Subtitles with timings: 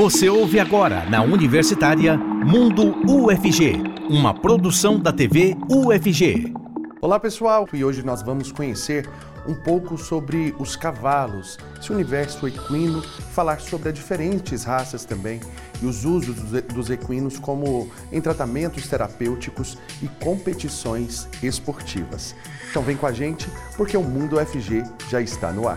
[0.00, 6.54] Você ouve agora na Universitária Mundo UFG, uma produção da TV UFG.
[7.02, 9.06] Olá pessoal, e hoje nós vamos conhecer
[9.46, 15.38] um pouco sobre os cavalos, esse universo equino, falar sobre as diferentes raças também
[15.82, 22.34] e os usos dos equinos como em tratamentos terapêuticos e competições esportivas.
[22.70, 25.76] Então vem com a gente, porque o Mundo UFG já está no ar.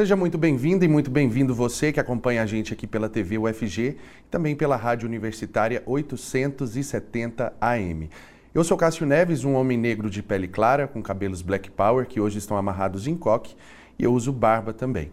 [0.00, 3.80] Seja muito bem-vindo e muito bem-vindo você que acompanha a gente aqui pela TV UFG
[3.82, 3.96] e
[4.30, 8.08] também pela Rádio Universitária 870 AM.
[8.54, 12.18] Eu sou Cássio Neves, um homem negro de pele clara, com cabelos black power, que
[12.18, 13.54] hoje estão amarrados em coque,
[13.98, 15.10] e eu uso barba também.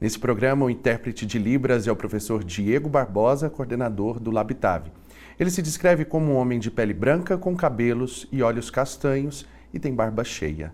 [0.00, 4.90] Nesse programa, o intérprete de Libras é o professor Diego Barbosa, coordenador do Labitave.
[5.38, 9.78] Ele se descreve como um homem de pele branca, com cabelos e olhos castanhos e
[9.78, 10.72] tem barba cheia.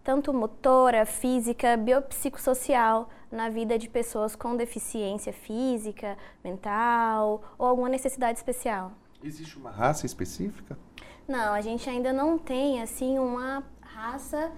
[0.06, 8.38] tanto motora, física, biopsicossocial na vida de pessoas com deficiência física, mental ou alguma necessidade
[8.38, 8.92] especial.
[9.20, 10.78] Existe uma raça específica?
[11.26, 14.52] Não, a gente ainda não tem assim uma raça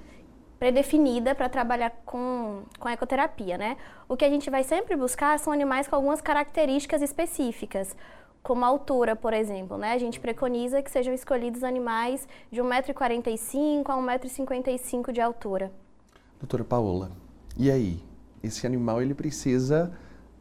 [0.59, 3.79] predefinida para trabalhar com, com ecoterapia, né?
[4.07, 7.97] O que a gente vai sempre buscar são animais com algumas características específicas
[8.43, 9.77] como a altura, por exemplo.
[9.77, 9.93] Né?
[9.93, 15.73] A gente preconiza que sejam escolhidos animais de 1,45m a 1,55m de altura.
[16.41, 17.11] Doutora Paola,
[17.57, 18.03] e aí?
[18.43, 19.93] Esse animal ele precisa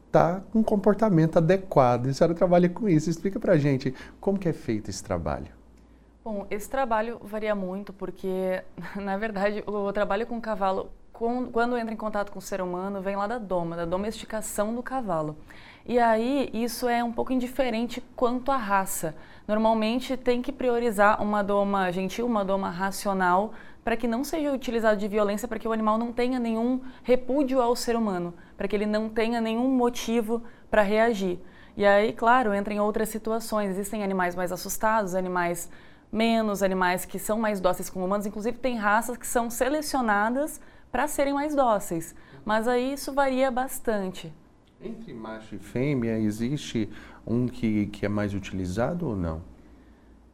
[0.06, 2.06] estar tá com um comportamento adequado.
[2.06, 3.10] A senhora trabalha com isso.
[3.10, 5.58] Explica pra gente como que é feito esse trabalho.
[6.24, 8.62] Bom, esse trabalho varia muito porque,
[8.96, 13.00] na verdade, o trabalho com o cavalo, quando entra em contato com o ser humano,
[13.00, 15.36] vem lá da doma, da domesticação do cavalo.
[15.88, 19.16] E aí isso é um pouco indiferente quanto à raça.
[19.48, 25.00] Normalmente tem que priorizar uma doma gentil, uma doma racional, para que não seja utilizado
[25.00, 28.76] de violência, para que o animal não tenha nenhum repúdio ao ser humano, para que
[28.76, 31.40] ele não tenha nenhum motivo para reagir.
[31.74, 33.70] E aí, claro, entra em outras situações.
[33.70, 35.70] Existem animais mais assustados, animais
[36.12, 38.26] menos, animais que são mais dóceis com humanos.
[38.26, 40.60] Inclusive, tem raças que são selecionadas
[40.92, 42.14] para serem mais dóceis.
[42.44, 44.30] Mas aí isso varia bastante.
[44.80, 46.88] Entre macho e fêmea, existe
[47.26, 49.42] um que, que é mais utilizado ou não?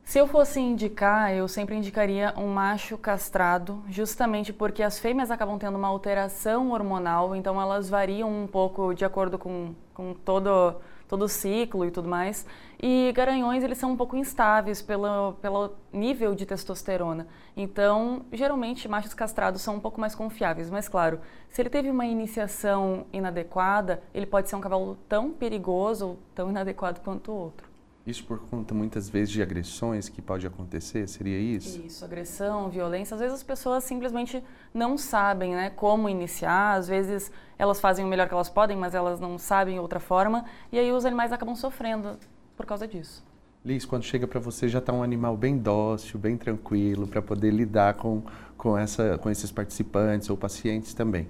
[0.05, 5.59] Se eu fosse indicar, eu sempre indicaria um macho castrado, justamente porque as fêmeas acabam
[5.59, 10.77] tendo uma alteração hormonal, então elas variam um pouco de acordo com, com todo
[11.09, 12.47] todo o ciclo e tudo mais.
[12.87, 17.27] E garanhões, eles são um pouco instáveis pelo, pelo nível de testosterona.
[17.57, 20.69] Então, geralmente, machos castrados são um pouco mais confiáveis.
[20.69, 21.19] Mas, claro,
[21.49, 26.51] se ele teve uma iniciação inadequada, ele pode ser um cavalo tão perigoso ou tão
[26.51, 27.67] inadequado quanto o outro.
[28.07, 31.81] Isso por conta muitas vezes de agressões que pode acontecer, seria isso?
[31.87, 33.15] Isso, agressão, violência.
[33.15, 34.45] Às vezes as pessoas simplesmente
[34.75, 38.95] não sabem né, como iniciar, às vezes elas fazem o melhor que elas podem, mas
[38.95, 42.19] elas não sabem outra forma, e aí os animais acabam sofrendo
[42.57, 43.25] por causa disso.
[43.65, 47.51] Liz, quando chega para você já está um animal bem dócil, bem tranquilo, para poder
[47.51, 48.23] lidar com,
[48.59, 51.27] com, essa, com esses participantes ou pacientes também.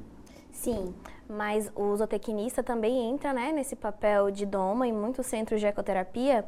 [0.50, 0.92] Sim,
[1.28, 6.44] mas o zootecnista também entra né, nesse papel de doma em muitos centros de ecoterapia.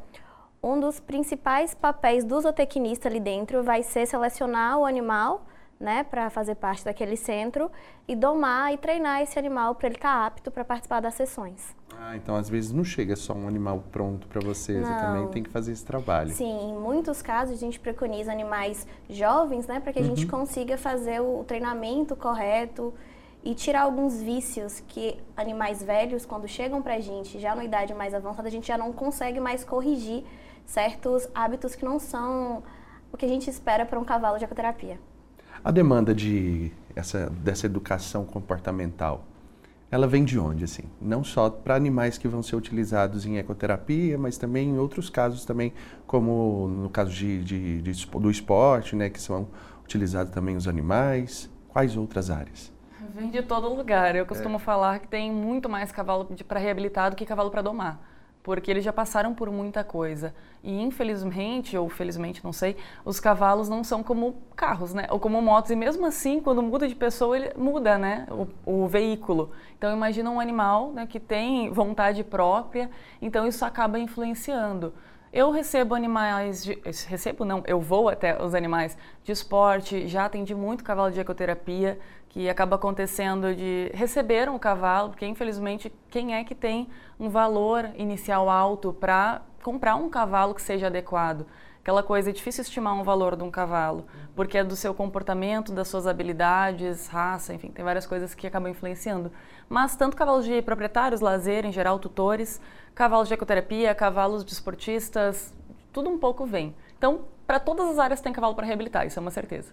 [0.61, 5.45] Um dos principais papéis do zootecnista ali dentro vai ser selecionar o animal
[5.79, 7.71] né, para fazer parte daquele centro
[8.07, 11.75] e domar e treinar esse animal para ele estar tá apto para participar das sessões.
[11.99, 14.85] Ah, então às vezes não chega só um animal pronto para você, não.
[14.85, 16.31] você também tem que fazer esse trabalho.
[16.31, 20.09] Sim, em muitos casos a gente preconiza animais jovens, né, para que a uhum.
[20.09, 22.93] gente consiga fazer o treinamento correto
[23.43, 27.93] e tirar alguns vícios que animais velhos, quando chegam para a gente, já na idade
[27.93, 30.25] mais avançada, a gente já não consegue mais corrigir
[30.65, 32.63] certos hábitos que não são
[33.11, 34.99] o que a gente espera para um cavalo de ecoterapia.
[35.67, 39.25] A demanda de essa, dessa educação comportamental,
[39.91, 40.83] ela vem de onde, assim?
[41.01, 45.43] Não só para animais que vão ser utilizados em ecoterapia, mas também em outros casos
[45.43, 45.73] também,
[46.05, 49.49] como no caso de, de, de do esporte, né, que são
[49.83, 51.49] utilizados também os animais.
[51.67, 52.71] Quais outras áreas?
[53.13, 54.15] Vem de todo lugar.
[54.15, 54.59] Eu costumo é.
[54.59, 58.06] falar que tem muito mais cavalo para reabilitar do que cavalo para domar
[58.47, 60.33] porque eles já passaram por muita coisa.
[60.63, 65.05] E infelizmente, ou felizmente, não sei, os cavalos não são como carros, né?
[65.09, 65.69] Ou como motos.
[65.69, 68.25] E mesmo assim, quando muda de pessoa, ele muda, né?
[68.65, 69.51] O, o veículo.
[69.77, 72.89] Então, imagina um animal né, que tem vontade própria,
[73.21, 74.93] então isso acaba influenciando.
[75.31, 80.55] Eu recebo animais, de, recebo não, eu vou até os animais de esporte, já atendi
[80.55, 86.43] muito cavalo de ecoterapia, que acaba acontecendo de receber um cavalo, porque infelizmente quem é
[86.43, 86.87] que tem
[87.19, 91.45] um valor inicial alto para comprar um cavalo que seja adequado?
[91.87, 94.05] Aquela coisa, é difícil estimar um valor de um cavalo,
[94.35, 98.69] porque é do seu comportamento, das suas habilidades, raça, enfim, tem várias coisas que acabam
[98.69, 99.31] influenciando.
[99.69, 102.59] Mas tanto cavalos de proprietários, lazer, em geral, tutores,
[102.93, 105.53] cavalos de ecoterapia, cavalos de esportistas,
[105.93, 106.75] tudo um pouco vem.
[106.97, 109.71] Então, para todas as áreas tem cavalo para reabilitar, isso é uma certeza.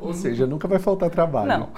[0.00, 1.48] Ou seja, nunca vai faltar trabalho.
[1.48, 1.68] Não.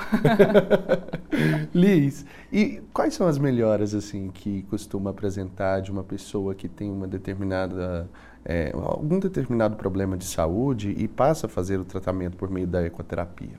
[1.75, 6.91] Liz, e quais são as melhoras assim que costuma apresentar de uma pessoa que tem
[6.91, 8.09] uma determinada
[8.45, 12.85] é, algum determinado problema de saúde e passa a fazer o tratamento por meio da
[12.85, 13.59] ecoterapia?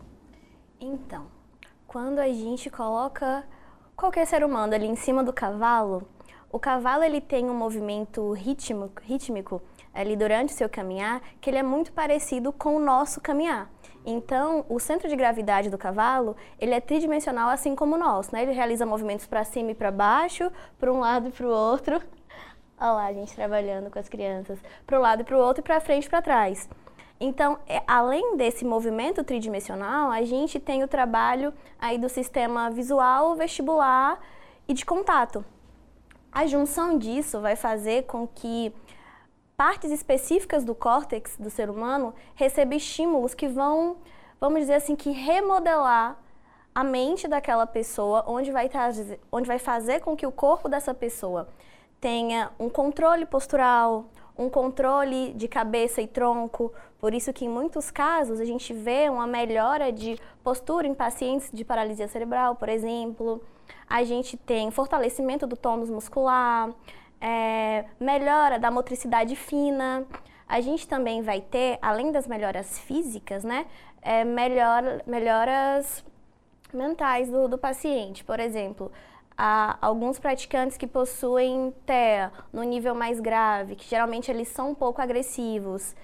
[0.80, 1.25] Então,
[1.88, 3.44] quando a gente coloca
[3.95, 6.07] qualquer ser humano ali em cima do cavalo,
[6.51, 9.62] o cavalo ele tem um movimento rítmico, rítmico
[9.94, 13.71] ali durante o seu caminhar que ele é muito parecido com o nosso caminhar.
[14.06, 18.44] Então, o centro de gravidade do cavalo, ele é tridimensional assim como o nosso, né?
[18.44, 22.01] Ele realiza movimentos para cima e para baixo, para um lado e para o outro.
[22.83, 24.59] Olha lá, a gente trabalhando com as crianças.
[24.85, 26.68] Para um lado e para o outro e para frente e para trás.
[27.18, 33.35] Então, é, além desse movimento tridimensional, a gente tem o trabalho aí do sistema visual,
[33.35, 34.19] vestibular
[34.68, 35.45] e de contato.
[36.30, 38.75] A junção disso vai fazer com que
[39.56, 43.95] partes específicas do córtex do ser humano recebam estímulos que vão,
[44.41, 46.19] vamos dizer assim, que remodelar
[46.75, 48.69] a mente daquela pessoa, onde vai,
[49.31, 51.47] onde vai fazer com que o corpo dessa pessoa
[52.03, 54.07] tenha um controle postural,
[54.38, 56.73] um controle de cabeça e tronco.
[57.00, 61.50] Por isso que em muitos casos a gente vê uma melhora de postura em pacientes
[61.53, 63.41] de paralisia cerebral, por exemplo.
[63.89, 66.71] A gente tem fortalecimento do tônus muscular,
[67.21, 70.06] é, melhora da motricidade fina.
[70.45, 73.65] A gente também vai ter, além das melhoras físicas, né,
[74.01, 76.03] é, melhor, melhoras
[76.73, 78.25] mentais do, do paciente.
[78.25, 78.91] Por exemplo,
[79.38, 84.75] há alguns praticantes que possuem TEA no nível mais grave, que geralmente eles são um
[84.75, 85.95] pouco agressivos.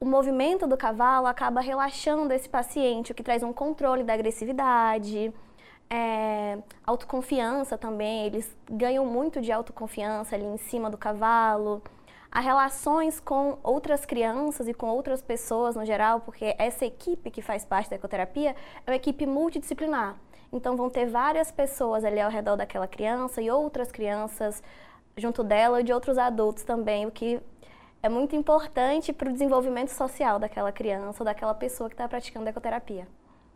[0.00, 5.32] O movimento do cavalo acaba relaxando esse paciente, o que traz um controle da agressividade
[5.90, 11.82] é, autoconfiança também, eles ganham muito de autoconfiança ali em cima do cavalo.
[12.30, 17.40] Há relações com outras crianças e com outras pessoas no geral, porque essa equipe que
[17.40, 20.16] faz parte da ecoterapia é uma equipe multidisciplinar.
[20.56, 24.62] Então vão ter várias pessoas ali ao redor daquela criança e outras crianças
[25.16, 27.40] junto dela e de outros adultos também, o que
[28.02, 32.48] é muito importante para o desenvolvimento social daquela criança ou daquela pessoa que está praticando
[32.48, 33.06] ecoterapia.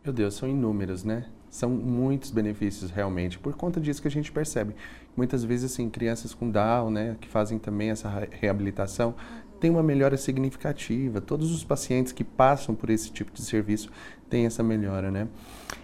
[0.03, 1.25] Meu Deus, são inúmeros, né?
[1.49, 4.75] São muitos benefícios realmente, por conta disso que a gente percebe.
[5.15, 9.13] Muitas vezes, assim, crianças com Down, né, que fazem também essa reabilitação,
[9.59, 11.21] têm uma melhora significativa.
[11.21, 13.91] Todos os pacientes que passam por esse tipo de serviço
[14.29, 15.27] têm essa melhora, né?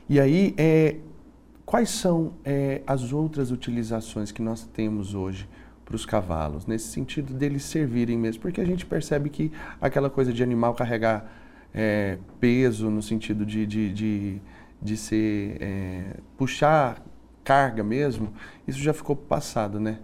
[0.10, 0.98] E aí, é,
[1.66, 5.48] quais são é, as outras utilizações que nós temos hoje
[5.84, 8.42] para os cavalos, nesse sentido deles servirem mesmo?
[8.42, 11.30] Porque a gente percebe que aquela coisa de animal carregar
[11.74, 14.42] é, peso no sentido de, de, de,
[14.82, 17.04] de ser é, puxar
[17.44, 18.34] carga mesmo,
[18.68, 20.00] isso já ficou passado, né?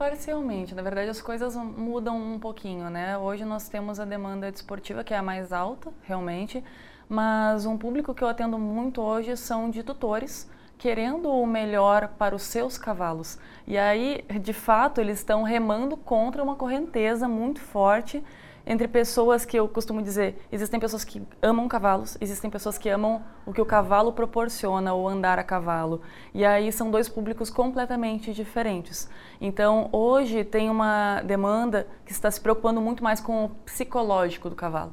[0.00, 3.18] Parcialmente, na verdade as coisas mudam um pouquinho, né?
[3.18, 6.64] Hoje nós temos a demanda desportiva que é a mais alta, realmente,
[7.06, 12.34] mas um público que eu atendo muito hoje são de tutores querendo o melhor para
[12.34, 13.38] os seus cavalos.
[13.66, 18.24] E aí, de fato, eles estão remando contra uma correnteza muito forte
[18.66, 23.22] entre pessoas que eu costumo dizer, existem pessoas que amam cavalos, existem pessoas que amam
[23.46, 26.02] o que o cavalo proporciona, ou andar a cavalo.
[26.34, 29.08] E aí são dois públicos completamente diferentes.
[29.40, 34.56] Então, hoje tem uma demanda que está se preocupando muito mais com o psicológico do
[34.56, 34.92] cavalo.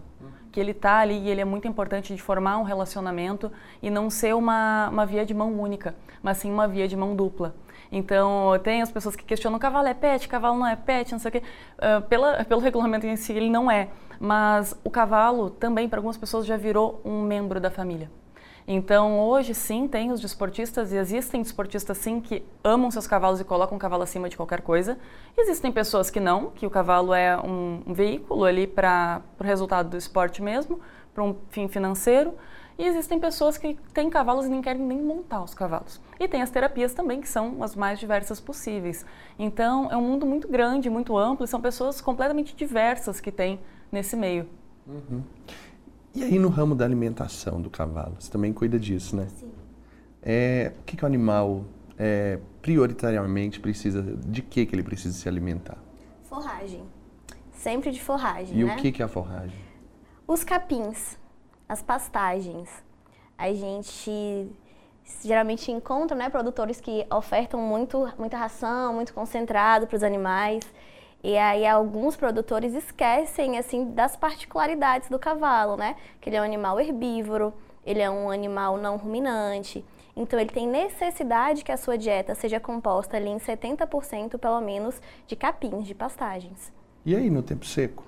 [0.51, 4.09] Que ele está ali e ele é muito importante de formar um relacionamento e não
[4.09, 7.53] ser uma, uma via de mão única, mas sim uma via de mão dupla.
[7.91, 11.29] Então, tem as pessoas que questionam, cavalo é pet, cavalo não é pet, não sei
[11.29, 11.43] o quê.
[11.77, 13.89] Uh, pela, pelo regulamento em si, ele não é.
[14.19, 18.09] Mas o cavalo também, para algumas pessoas, já virou um membro da família.
[18.69, 23.45] Então, hoje sim, tem os desportistas e existem desportistas sim que amam seus cavalos e
[23.45, 24.97] colocam o cavalo acima de qualquer coisa.
[25.37, 29.91] Existem pessoas que não, que o cavalo é um, um veículo ali para o resultado
[29.91, 30.81] do esporte mesmo,
[31.13, 32.33] para um fim financeiro.
[32.77, 35.99] E existem pessoas que têm cavalos e nem querem nem montar os cavalos.
[36.19, 39.03] E tem as terapias também, que são as mais diversas possíveis.
[39.39, 43.59] Então, é um mundo muito grande, muito amplo, e são pessoas completamente diversas que tem
[43.91, 44.47] nesse meio.
[44.85, 45.23] Uhum.
[46.13, 49.27] E aí, no ramo da alimentação do cavalo, você também cuida disso, né?
[49.29, 49.51] Sim.
[50.21, 51.63] É, o que, que o animal
[51.97, 55.77] é, prioritariamente precisa, de que, que ele precisa se alimentar?
[56.23, 56.83] Forragem.
[57.51, 58.73] Sempre de forragem, E né?
[58.73, 59.57] o que, que é a forragem?
[60.27, 61.17] Os capins,
[61.67, 62.69] as pastagens.
[63.37, 64.49] A gente
[65.23, 70.63] geralmente encontra né, produtores que ofertam muito, muita ração, muito concentrado para os animais.
[71.23, 75.95] E aí alguns produtores esquecem assim das particularidades do cavalo, né?
[76.21, 77.53] Que ele é um animal herbívoro,
[77.85, 79.83] ele é um animal não ruminante.
[80.15, 85.01] Então ele tem necessidade que a sua dieta seja composta ali em 70% pelo menos
[85.27, 86.71] de capins, de pastagens.
[87.05, 88.03] E aí, no tempo seco?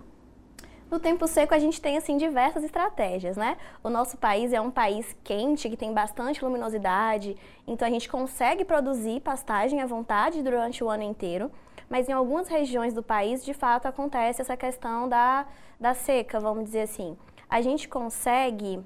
[0.89, 3.57] No tempo seco a gente tem assim diversas estratégias, né?
[3.83, 8.65] O nosso país é um país quente que tem bastante luminosidade, então a gente consegue
[8.65, 11.51] produzir pastagem à vontade durante o ano inteiro,
[11.87, 15.45] mas em algumas regiões do país de fato acontece essa questão da,
[15.79, 17.15] da seca, vamos dizer assim.
[17.47, 18.83] A gente consegue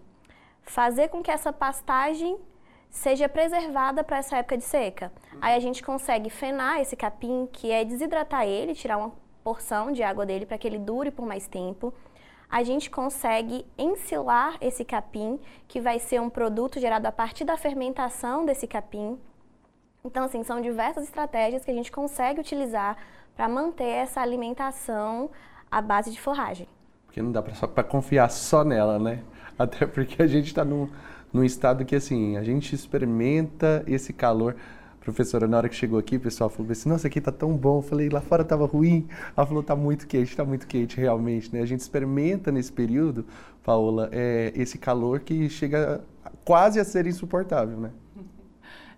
[0.63, 2.37] fazer com que essa pastagem
[2.89, 5.11] seja preservada para essa época de seca.
[5.41, 10.01] Aí a gente consegue fenar esse capim, que é desidratar ele, tirar uma porção de
[10.01, 11.93] água dele para que ele dure por mais tempo.
[12.49, 17.57] A gente consegue ensilar esse capim, que vai ser um produto gerado a partir da
[17.57, 19.17] fermentação desse capim.
[20.05, 22.97] Então, assim, são diversas estratégias que a gente consegue utilizar
[23.35, 25.29] para manter essa alimentação
[25.71, 26.67] à base de forragem.
[27.05, 29.23] Porque não dá para confiar só nela, né?
[29.57, 30.89] Até porque a gente está num,
[31.31, 34.55] num estado que, assim, a gente experimenta esse calor.
[35.03, 37.79] Professora, na hora que chegou aqui, o pessoal falou assim, nossa, aqui tá tão bom.
[37.79, 39.05] Eu falei, lá fora tava ruim.
[39.35, 41.61] Ela falou, tá muito quente, tá muito quente, realmente, né?
[41.61, 43.25] A gente experimenta nesse período,
[43.63, 46.01] Paola, é, esse calor que chega
[46.45, 47.91] quase a ser insuportável, né?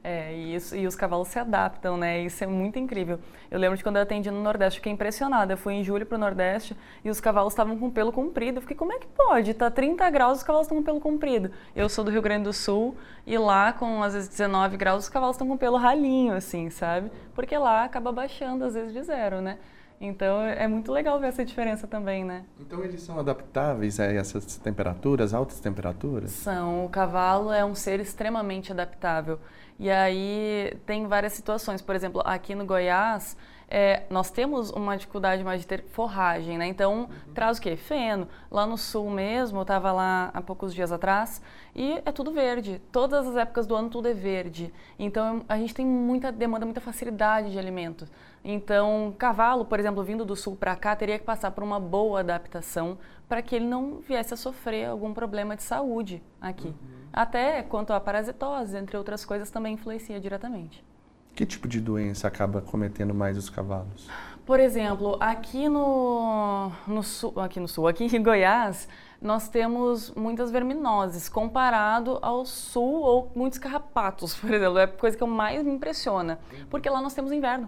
[0.07, 2.21] É, e, isso, e os cavalos se adaptam, né?
[2.21, 3.19] Isso é muito incrível.
[3.49, 5.53] Eu lembro de quando eu atendi no Nordeste, fiquei impressionada.
[5.53, 8.57] Eu fui em julho para o Nordeste e os cavalos estavam com pelo comprido.
[8.57, 9.55] Eu fiquei, como é que pode?
[9.55, 11.49] Tá 30 graus, os cavalos estão com pelo comprido.
[11.75, 12.95] Eu sou do Rio Grande do Sul
[13.25, 17.11] e lá, com às vezes 19 graus, os cavalos estão com pelo ralinho, assim, sabe?
[17.33, 19.57] Porque lá acaba baixando, às vezes, de zero, né?
[19.99, 22.43] Então é muito legal ver essa diferença também, né?
[22.59, 26.31] Então eles são adaptáveis a essas temperaturas, altas temperaturas?
[26.31, 26.85] São.
[26.85, 29.39] O cavalo é um ser extremamente adaptável.
[29.77, 31.81] E aí tem várias situações.
[31.81, 36.67] Por exemplo, aqui no Goiás, é, nós temos uma dificuldade mais de ter forragem, né?
[36.67, 37.33] Então, uhum.
[37.33, 37.75] traz o quê?
[37.75, 38.27] Feno.
[38.49, 41.41] Lá no sul mesmo, eu estava lá há poucos dias atrás,
[41.75, 42.81] e é tudo verde.
[42.91, 44.73] Todas as épocas do ano tudo é verde.
[44.97, 48.09] Então, a gente tem muita demanda, muita facilidade de alimentos.
[48.47, 52.19] Então, cavalo, por exemplo, vindo do sul para cá, teria que passar por uma boa
[52.19, 52.95] adaptação
[53.27, 56.67] para que ele não viesse a sofrer algum problema de saúde aqui.
[56.67, 56.75] Uhum.
[57.11, 60.85] Até quanto à parasitose, entre outras coisas, também influencia diretamente.
[61.33, 64.07] Que tipo de doença acaba cometendo mais os cavalos?
[64.45, 68.87] Por exemplo, aqui no, no sul, aqui no sul, aqui em Goiás,
[69.19, 74.77] nós temos muitas verminoses comparado ao sul ou muitos carrapatos, por exemplo.
[74.77, 76.37] É a coisa que mais me impressiona,
[76.69, 77.67] porque lá nós temos inverno.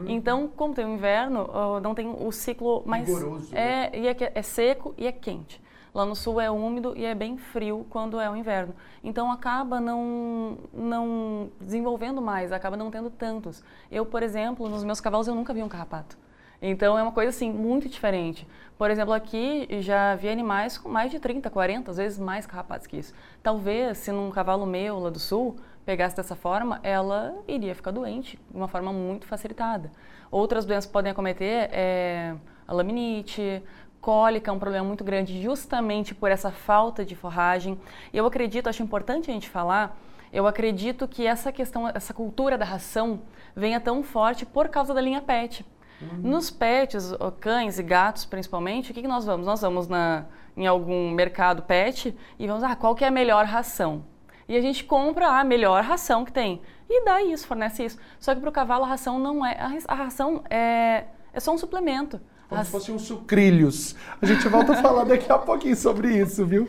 [0.00, 0.08] Uhum.
[0.08, 1.48] Então, como tem o inverno,
[1.82, 3.08] não tem o ciclo mais
[3.52, 3.90] é, né?
[3.94, 5.60] e é, é seco e é quente.
[5.96, 8.74] Lá no sul é úmido e é bem frio quando é o inverno.
[9.02, 13.64] Então acaba não, não desenvolvendo mais, acaba não tendo tantos.
[13.90, 16.18] Eu, por exemplo, nos meus cavalos eu nunca vi um carrapato.
[16.60, 18.46] Então é uma coisa assim muito diferente.
[18.76, 22.86] Por exemplo, aqui já vi animais com mais de 30, 40, às vezes mais carrapatos
[22.86, 23.14] que isso.
[23.42, 28.36] Talvez se num cavalo meu lá do sul pegasse dessa forma, ela iria ficar doente
[28.50, 29.90] de uma forma muito facilitada.
[30.30, 32.34] Outras doenças que podem acometer é
[32.66, 33.62] a laminite,
[34.00, 37.78] cólica é um problema muito grande justamente por essa falta de forragem.
[38.12, 39.96] E eu acredito, acho importante a gente falar,
[40.32, 43.22] eu acredito que essa questão, essa cultura da ração
[43.54, 45.64] venha tão forte por causa da linha PET.
[46.02, 46.30] Uhum.
[46.30, 49.46] Nos pets, cães e gatos principalmente, o que, que nós vamos?
[49.46, 50.26] Nós vamos na,
[50.56, 54.04] em algum mercado pet e vamos, ah, qual que é a melhor ração?
[54.48, 56.60] E a gente compra a melhor ração que tem.
[56.88, 57.98] E dá isso, fornece isso.
[58.18, 59.56] Só que para o cavalo a ração não é.
[59.88, 62.20] A ração é, é só um suplemento.
[62.48, 63.96] Como se fossem uns sucrilhos.
[64.22, 66.68] A gente volta a falar daqui a pouquinho sobre isso, viu?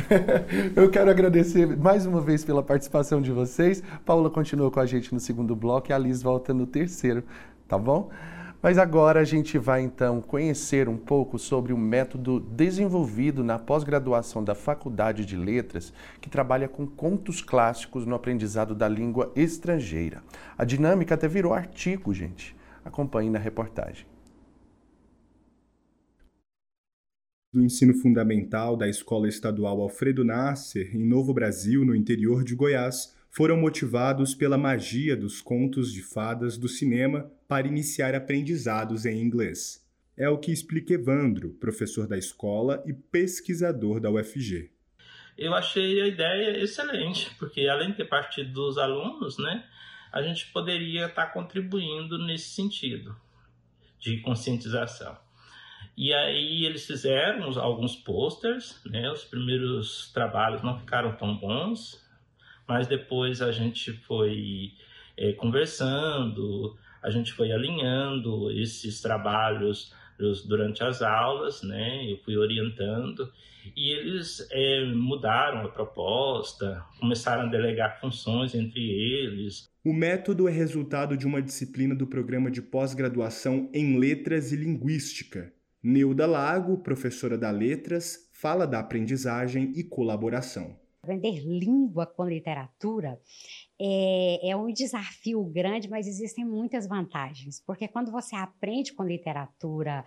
[0.76, 3.82] Eu quero agradecer mais uma vez pela participação de vocês.
[4.04, 7.24] Paula continua com a gente no segundo bloco e a Liz volta no terceiro,
[7.66, 8.10] tá bom?
[8.62, 14.42] Mas agora a gente vai então conhecer um pouco sobre o método desenvolvido na pós-graduação
[14.42, 20.22] da Faculdade de Letras, que trabalha com contos clássicos no aprendizado da língua estrangeira.
[20.56, 22.56] A dinâmica até virou artigo, gente.
[22.84, 24.06] Acompanhe na reportagem.
[27.56, 33.15] do ensino fundamental da Escola Estadual Alfredo Nasser, em Novo Brasil, no interior de Goiás,
[33.36, 39.86] foram motivados pela magia dos contos de fadas do cinema para iniciar aprendizados em inglês.
[40.16, 44.70] É o que explica Evandro, professor da escola e pesquisador da UFG.
[45.36, 49.66] Eu achei a ideia excelente, porque além de ter partido dos alunos, né,
[50.10, 53.14] a gente poderia estar contribuindo nesse sentido
[53.98, 55.14] de conscientização.
[55.94, 59.10] E aí eles fizeram alguns posters, né?
[59.10, 62.05] Os primeiros trabalhos não ficaram tão bons,
[62.68, 64.72] mas depois a gente foi
[65.16, 69.94] é, conversando, a gente foi alinhando esses trabalhos
[70.46, 72.10] durante as aulas, né?
[72.10, 73.30] Eu fui orientando
[73.76, 79.68] e eles é, mudaram a proposta, começaram a delegar funções entre eles.
[79.84, 85.52] O método é resultado de uma disciplina do programa de pós-graduação em Letras e Linguística,
[85.82, 90.76] Neuda Lago, professora da Letras, fala da aprendizagem e colaboração.
[91.06, 93.20] Aprender língua com literatura
[93.80, 100.04] é, é, um desafio grande, mas existem muitas vantagens, porque quando você aprende com literatura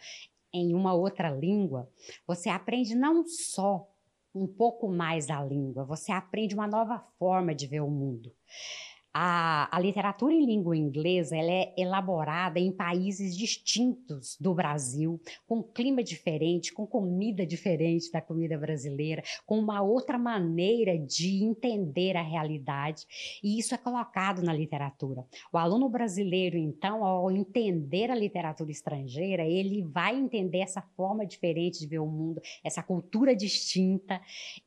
[0.54, 1.90] em uma outra língua,
[2.28, 3.88] você aprende não só
[4.36, 8.30] um pouco mais da língua, você aprende uma nova forma de ver o mundo.
[9.22, 15.62] A, a, literatura em língua inglesa ela é elaborada em países distintos do Brasil, com
[15.62, 22.22] clima diferente, com comida diferente da comida brasileira, com uma outra maneira de entender a
[22.22, 23.06] realidade,
[23.44, 25.28] e isso é colocado na literatura.
[25.52, 31.78] O aluno brasileiro, então, ao entender a literatura estrangeira, ele vai entender essa forma diferente
[31.82, 34.22] de ver o mundo, essa cultura distinta,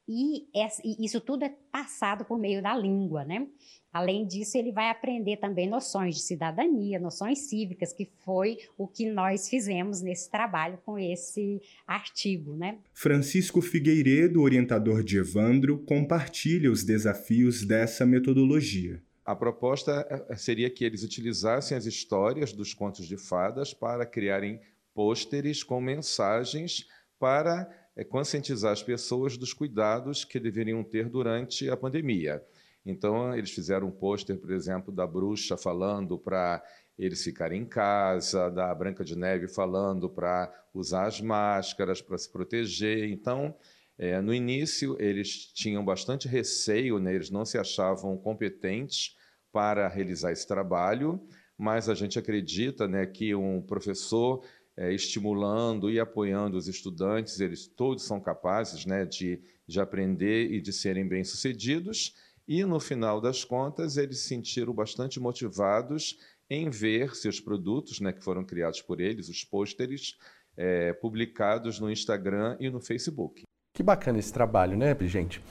[0.07, 3.49] e, essa, e isso tudo é passado por meio da língua, né?
[3.93, 9.11] Além disso, ele vai aprender também noções de cidadania, noções cívicas, que foi o que
[9.11, 12.79] nós fizemos nesse trabalho com esse artigo, né?
[12.95, 19.03] Francisco Figueiredo, orientador de Evandro, compartilha os desafios dessa metodologia.
[19.25, 24.59] A proposta eh, seria que eles utilizassem as histórias dos contos de fadas para criarem
[24.95, 26.87] pôsteres com mensagens
[27.19, 32.43] para é, conscientizar as pessoas dos cuidados que deveriam ter durante a pandemia.
[32.85, 36.63] Então, eles fizeram um pôster, por exemplo, da bruxa falando para
[36.99, 42.31] eles ficarem em casa, da Branca de Neve falando para usar as máscaras, para se
[42.31, 43.09] proteger.
[43.11, 43.55] Então,
[43.99, 47.15] é, no início, eles tinham bastante receio, né?
[47.15, 49.17] eles não se achavam competentes
[49.53, 51.21] para realizar esse trabalho,
[51.57, 54.43] mas a gente acredita né, que um professor
[54.77, 60.61] é, estimulando e apoiando os estudantes, eles todos são capazes né, de, de aprender e
[60.61, 62.15] de serem bem-sucedidos.
[62.55, 66.19] E, no final das contas, eles se sentiram bastante motivados
[66.51, 70.19] em ver seus produtos, né, que foram criados por eles, os pôsteres,
[70.55, 73.45] é, publicados no Instagram e no Facebook.
[73.75, 75.43] Que bacana esse trabalho, né, gente?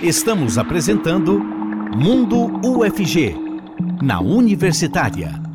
[0.00, 3.34] Estamos apresentando Mundo UFG,
[4.00, 5.47] na Universitária.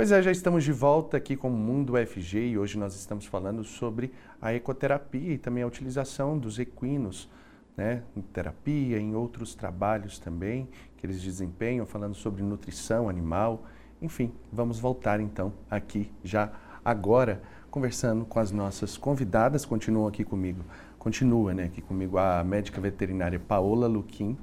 [0.00, 3.26] Pois é, já estamos de volta aqui com o Mundo UFG e hoje nós estamos
[3.26, 4.10] falando sobre
[4.40, 7.28] a ecoterapia e também a utilização dos equinos,
[7.76, 13.66] né, em terapia, em outros trabalhos também que eles desempenham, falando sobre nutrição animal.
[14.00, 16.50] Enfim, vamos voltar então aqui já
[16.82, 20.64] agora conversando com as nossas convidadas, continuam aqui comigo,
[20.98, 24.34] continua né, aqui comigo a médica veterinária Paola Luquim,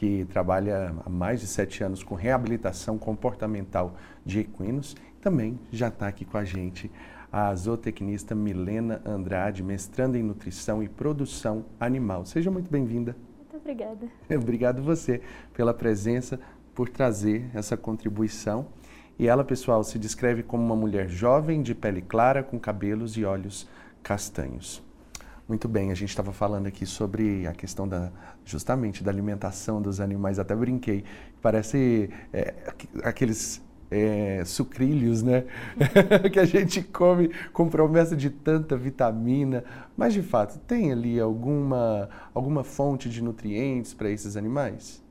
[0.00, 4.96] que trabalha há mais de sete anos com reabilitação comportamental de equinos.
[5.20, 6.90] Também já está aqui com a gente
[7.30, 12.24] a zootecnista Milena Andrade, mestranda em nutrição e produção animal.
[12.24, 13.14] Seja muito bem-vinda.
[13.36, 14.08] Muito obrigada.
[14.34, 15.20] Obrigado você
[15.52, 16.40] pela presença,
[16.74, 18.68] por trazer essa contribuição.
[19.18, 23.24] E ela, pessoal, se descreve como uma mulher jovem, de pele clara, com cabelos e
[23.26, 23.68] olhos
[24.02, 24.82] castanhos.
[25.50, 28.12] Muito bem, a gente estava falando aqui sobre a questão da
[28.44, 31.02] justamente da alimentação dos animais, até brinquei.
[31.42, 32.54] Parece é,
[33.02, 33.60] aqueles
[33.90, 35.46] é, sucrilhos, né?
[36.32, 39.64] que a gente come com promessa de tanta vitamina.
[39.96, 45.02] Mas de fato, tem ali alguma, alguma fonte de nutrientes para esses animais?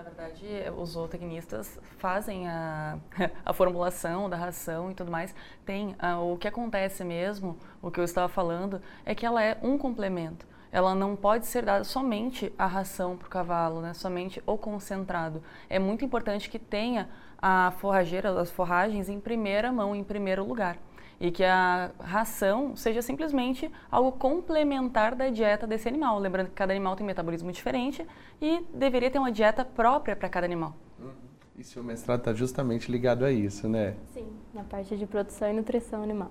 [0.00, 0.46] Na verdade,
[0.78, 2.98] os zootecnistas fazem a,
[3.44, 5.34] a formulação da ração e tudo mais.
[5.66, 5.94] Tem.
[5.98, 9.76] Ah, o que acontece mesmo, o que eu estava falando, é que ela é um
[9.76, 13.92] complemento ela não pode ser dada somente a ração para o cavalo, né?
[13.92, 15.42] somente o concentrado.
[15.68, 17.08] É muito importante que tenha
[17.42, 20.78] a forrageira, as forragens em primeira mão, em primeiro lugar.
[21.20, 26.18] E que a ração seja simplesmente algo complementar da dieta desse animal.
[26.18, 28.06] Lembrando que cada animal tem um metabolismo diferente
[28.40, 30.74] e deveria ter uma dieta própria para cada animal.
[30.98, 31.10] Uhum.
[31.58, 33.96] E seu mestrado está justamente ligado a isso, né?
[34.14, 36.30] Sim, na parte de produção e nutrição animal.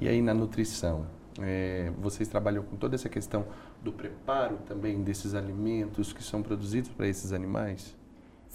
[0.00, 1.04] E aí na nutrição,
[1.40, 3.44] é, vocês trabalham com toda essa questão
[3.82, 7.96] do preparo também desses alimentos que são produzidos para esses animais?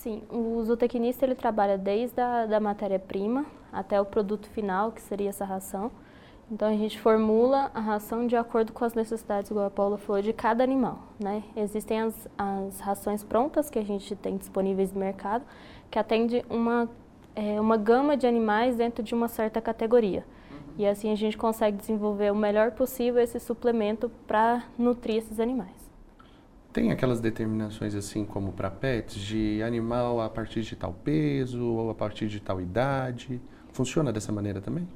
[0.07, 5.27] Sim, o zootecnista ele trabalha desde a da matéria-prima até o produto final, que seria
[5.27, 5.91] essa ração.
[6.49, 10.21] Então a gente formula a ração de acordo com as necessidades, igual a Paula falou,
[10.21, 10.99] de cada animal.
[11.19, 11.43] Né?
[11.57, 15.43] Existem as, as rações prontas que a gente tem disponíveis no mercado,
[15.91, 16.89] que atende uma,
[17.35, 20.23] é, uma gama de animais dentro de uma certa categoria.
[20.77, 25.86] E assim a gente consegue desenvolver o melhor possível esse suplemento para nutrir esses animais.
[26.77, 31.89] Tem aquelas determinações assim como para pets de animal a partir de tal peso ou
[31.89, 33.41] a partir de tal idade?
[33.73, 34.87] Funciona dessa maneira também?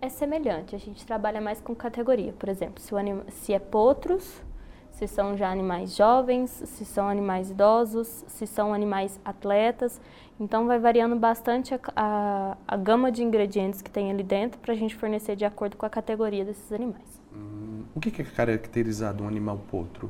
[0.00, 2.32] É semelhante, a gente trabalha mais com categoria.
[2.32, 3.20] Por exemplo, se, o anim...
[3.28, 4.42] se é potros,
[4.90, 10.00] se são já animais jovens, se são animais idosos, se são animais atletas.
[10.40, 14.72] Então vai variando bastante a, a, a gama de ingredientes que tem ali dentro para
[14.72, 17.20] a gente fornecer de acordo com a categoria desses animais.
[17.36, 20.08] Hum, o que é caracterizado um animal potro?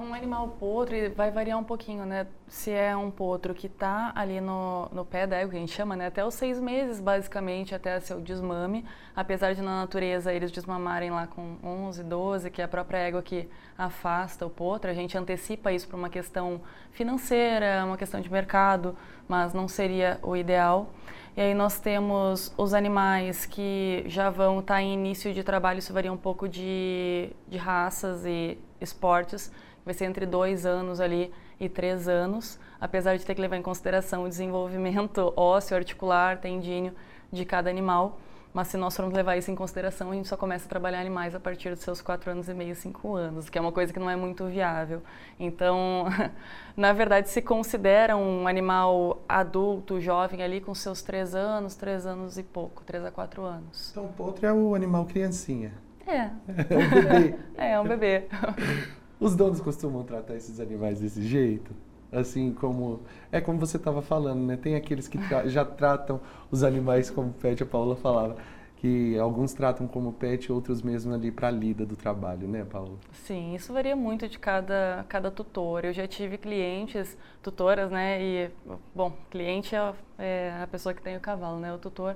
[0.00, 2.28] Um animal potro vai variar um pouquinho, né?
[2.46, 5.72] Se é um potro que está ali no, no pé da égua, que a gente
[5.72, 6.06] chama, né?
[6.06, 8.84] Até os seis meses, basicamente, até seu desmame.
[9.16, 13.22] Apesar de na natureza eles desmamarem lá com 11, 12, que é a própria égua
[13.22, 16.60] que afasta o potro, a gente antecipa isso para uma questão
[16.92, 20.92] financeira, uma questão de mercado, mas não seria o ideal.
[21.36, 25.80] E aí nós temos os animais que já vão estar tá em início de trabalho,
[25.80, 29.50] isso varia um pouco de, de raças e esportes
[29.88, 33.62] vai ser entre dois anos ali e três anos, apesar de ter que levar em
[33.62, 36.92] consideração o desenvolvimento ósseo, articular, tendíneo
[37.32, 38.20] de cada animal.
[38.52, 41.34] Mas se nós formos levar isso em consideração, a gente só começa a trabalhar animais
[41.34, 43.98] a partir dos seus quatro anos e meio, cinco anos, que é uma coisa que
[43.98, 45.02] não é muito viável.
[45.40, 46.04] Então,
[46.76, 52.36] na verdade, se considera um animal adulto, jovem ali com seus três anos, três anos
[52.36, 53.90] e pouco, três a quatro anos.
[53.90, 55.72] Então, o outro é o animal criancinha.
[56.06, 56.30] É.
[56.68, 57.34] É um bebê.
[57.56, 58.24] é, um bebê.
[59.20, 61.72] Os donos costumam tratar esses animais desse jeito?
[62.12, 63.00] Assim como.
[63.30, 64.56] É como você estava falando, né?
[64.56, 68.36] Tem aqueles que tra já tratam os animais como pet, a Paula falava.
[68.76, 72.96] Que alguns tratam como pet, outros mesmo ali para a lida do trabalho, né, Paula?
[73.10, 75.84] Sim, isso varia muito de cada, cada tutor.
[75.84, 78.22] Eu já tive clientes, tutoras, né?
[78.22, 78.50] E,
[78.94, 81.74] bom, cliente é, é a pessoa que tem o cavalo, né?
[81.74, 82.14] O tutor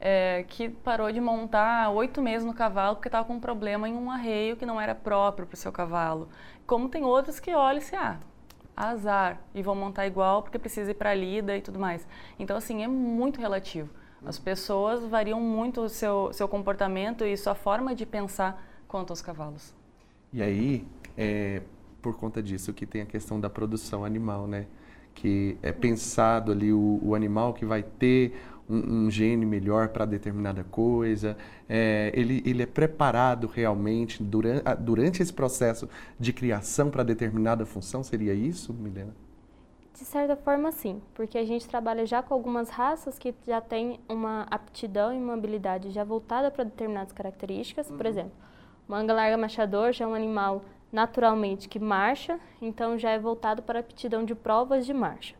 [0.00, 3.94] é, que parou de montar oito meses no cavalo porque estava com um problema em
[3.94, 6.28] um arreio que não era próprio para o seu cavalo.
[6.66, 8.18] Como tem outros que olham e se, ah,
[8.76, 12.06] azar, e vão montar igual porque precisa ir para a lida e tudo mais.
[12.38, 13.88] Então, assim, é muito relativo.
[14.24, 19.22] As pessoas variam muito o seu, seu comportamento e sua forma de pensar quanto aos
[19.22, 19.74] cavalos.
[20.32, 21.62] E aí, é,
[22.02, 24.66] por conta disso, que tem a questão da produção animal, né?
[25.14, 28.34] Que é pensado ali o, o animal que vai ter
[28.68, 31.36] um, um gene melhor para determinada coisa,
[31.68, 38.02] é, ele, ele é preparado realmente durante, durante esse processo de criação para determinada função?
[38.02, 39.14] Seria isso, Milena?
[39.98, 43.98] De certa forma, sim, porque a gente trabalha já com algumas raças que já têm
[44.08, 47.90] uma aptidão e uma habilidade já voltada para determinadas características.
[47.90, 47.96] Uhum.
[47.96, 48.32] Por exemplo,
[48.88, 53.60] o manga larga machador já é um animal naturalmente que marcha, então já é voltado
[53.60, 55.34] para a aptidão de provas de marcha.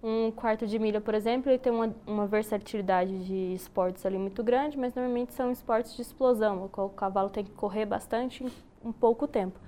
[0.00, 4.44] Um quarto de milha, por exemplo, ele tem uma, uma versatilidade de esportes ali muito
[4.44, 8.50] grande, mas normalmente são esportes de explosão, o cavalo tem que correr bastante em
[8.84, 9.58] um pouco tempo.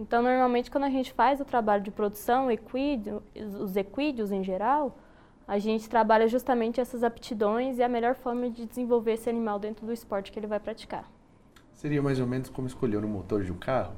[0.00, 3.22] Então, normalmente, quando a gente faz o trabalho de produção, equídeo,
[3.60, 4.96] os equídeos em geral,
[5.46, 9.86] a gente trabalha justamente essas aptidões e a melhor forma de desenvolver esse animal dentro
[9.86, 11.10] do esporte que ele vai praticar.
[11.72, 13.94] Seria mais ou menos como escolher o motor de um carro?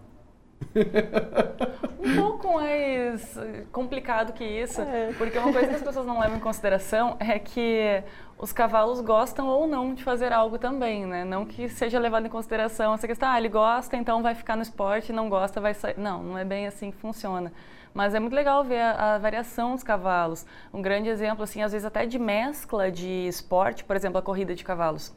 [1.99, 3.39] um pouco mais
[3.73, 5.13] complicado que isso, é.
[5.19, 8.03] porque uma coisa que as pessoas não levam em consideração é que
[8.39, 11.25] os cavalos gostam ou não de fazer algo também, né?
[11.25, 14.63] Não que seja levado em consideração essa questão, ah, ele gosta, então vai ficar no
[14.63, 15.99] esporte, não gosta, vai sair.
[15.99, 17.53] Não, não é bem assim que funciona.
[17.93, 20.47] Mas é muito legal ver a, a, variação dos cavalos.
[20.73, 24.55] Um grande exemplo, assim, às vezes até de mescla de esporte, por exemplo, a corrida
[24.55, 25.15] de cavalos.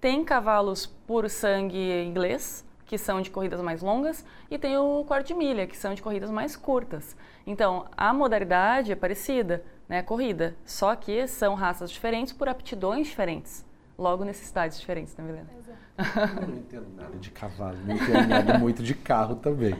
[0.00, 5.28] Tem cavalos por sangue inglês, que são de corridas mais longas, e tem o quarto
[5.28, 7.16] de milha, que são de corridas mais curtas.
[7.46, 13.64] Então, a modalidade é parecida, né, corrida, só que são raças diferentes por aptidões diferentes,
[13.98, 15.48] logo necessidades diferentes, né, Milena?
[15.96, 19.74] Eu não entendo nada de cavalo, não entendo nada muito de carro também.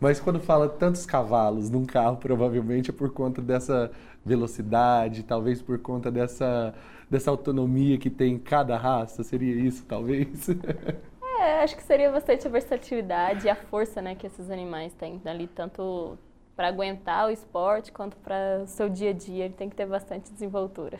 [0.00, 3.92] Mas quando fala tantos cavalos num carro, provavelmente é por conta dessa
[4.24, 6.74] velocidade, talvez por conta dessa,
[7.08, 10.48] dessa autonomia que tem cada raça, seria isso, talvez?
[11.38, 15.20] É, acho que seria bastante a versatilidade e a força né, que esses animais têm
[15.24, 16.18] ali, tanto
[16.54, 19.44] para aguentar o esporte quanto para o seu dia a dia.
[19.44, 20.98] Ele tem que ter bastante desenvoltura.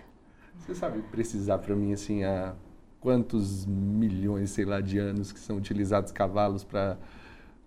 [0.59, 2.55] Você sabe precisar para mim assim a
[3.01, 6.99] quantos milhões, sei lá, de anos que são utilizados cavalos para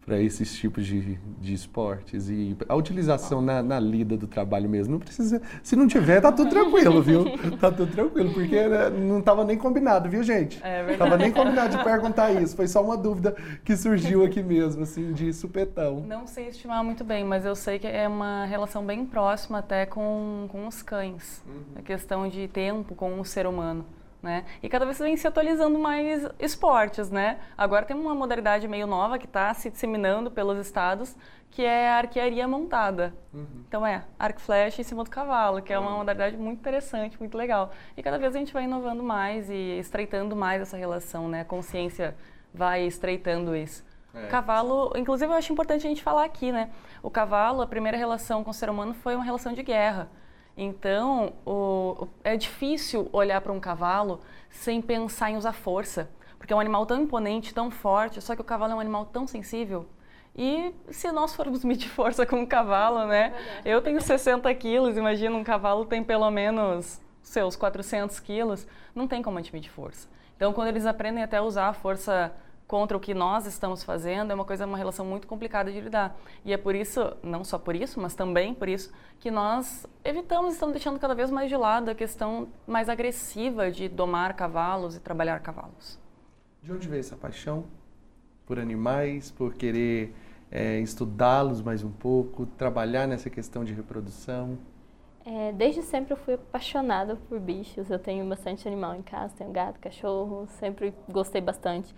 [0.09, 4.93] para esses tipos de, de esportes e a utilização na, na, lida do trabalho mesmo.
[4.93, 5.39] Não precisa.
[5.61, 7.25] Se não tiver, tá tudo tranquilo, viu?
[7.59, 10.59] Tá tudo tranquilo, porque né, não tava nem combinado, viu, gente?
[10.63, 10.97] É verdade.
[10.97, 12.55] Tava nem combinado de perguntar isso.
[12.55, 16.03] Foi só uma dúvida que surgiu aqui mesmo, assim, de supetão.
[16.07, 19.85] Não sei estimar muito bem, mas eu sei que é uma relação bem próxima até
[19.85, 21.43] com, com os cães.
[21.45, 21.79] Uhum.
[21.79, 23.85] A questão de tempo com o ser humano.
[24.21, 24.43] Né?
[24.61, 27.39] E cada vez vem se atualizando mais esportes, né?
[27.57, 31.15] Agora tem uma modalidade meio nova que está se disseminando pelos estados,
[31.49, 33.13] que é a arquearia montada.
[33.33, 33.63] Uhum.
[33.67, 37.37] Então é arco flecha em cima do cavalo, que é uma modalidade muito interessante, muito
[37.37, 37.71] legal.
[37.95, 41.41] E cada vez a gente vai inovando mais e estreitando mais essa relação, né?
[41.41, 42.13] A consciência
[42.53, 43.85] vai estreitando isso.
[44.13, 44.27] É.
[44.27, 46.69] Cavalo, inclusive eu acho importante a gente falar aqui, né?
[47.01, 50.09] O cavalo, a primeira relação com o ser humano foi uma relação de guerra.
[50.61, 54.19] Então, o, é difícil olhar para um cavalo
[54.49, 58.41] sem pensar em usar força, porque é um animal tão imponente, tão forte, só que
[58.41, 59.87] o cavalo é um animal tão sensível.
[60.35, 63.33] E se nós formos medir força com um cavalo, né?
[63.63, 69.23] Eu tenho 60 quilos, imagina um cavalo tem pelo menos seus 400 quilos, não tem
[69.23, 70.09] como a gente medir força.
[70.35, 72.33] Então, quando eles aprendem até a usar a força
[72.69, 76.15] contra o que nós estamos fazendo é uma coisa, uma relação muito complicada de lidar.
[76.45, 80.53] E é por isso, não só por isso, mas também por isso, que nós evitamos,
[80.53, 84.99] estamos deixando cada vez mais de lado a questão mais agressiva de domar cavalos e
[84.99, 85.99] trabalhar cavalos.
[86.61, 87.65] De onde veio essa paixão
[88.45, 90.13] por animais, por querer
[90.51, 94.59] é, estudá-los mais um pouco, trabalhar nessa questão de reprodução?
[95.25, 97.89] É, desde sempre eu fui apaixonada por bichos.
[97.89, 101.95] Eu tenho bastante animal em casa, tenho gato, cachorro, sempre gostei bastante.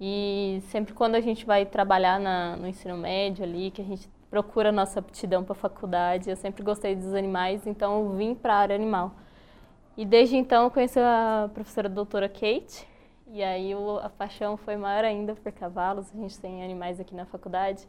[0.00, 4.08] E sempre quando a gente vai trabalhar na, no ensino médio ali, que a gente
[4.30, 8.54] procura nossa aptidão para a faculdade, eu sempre gostei dos animais, então eu vim para
[8.54, 9.12] a área animal.
[9.96, 12.86] E desde então eu conheci a professora doutora Kate,
[13.28, 13.70] e aí
[14.02, 17.86] a paixão foi maior ainda por cavalos, a gente tem animais aqui na faculdade.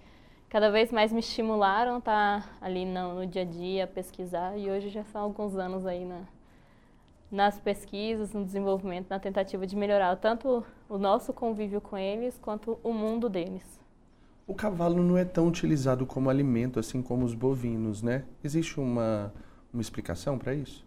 [0.48, 3.88] Cada vez mais me estimularam a estar tá ali no, no dia a dia, a
[3.88, 6.22] pesquisar, e hoje já são alguns anos aí na,
[7.36, 12.80] nas pesquisas, no desenvolvimento, na tentativa de melhorar tanto o nosso convívio com eles quanto
[12.82, 13.80] o mundo deles.
[14.48, 18.24] O cavalo não é tão utilizado como alimento assim como os bovinos, né?
[18.43, 19.34] Existe uma,
[19.74, 20.86] uma explicação para isso?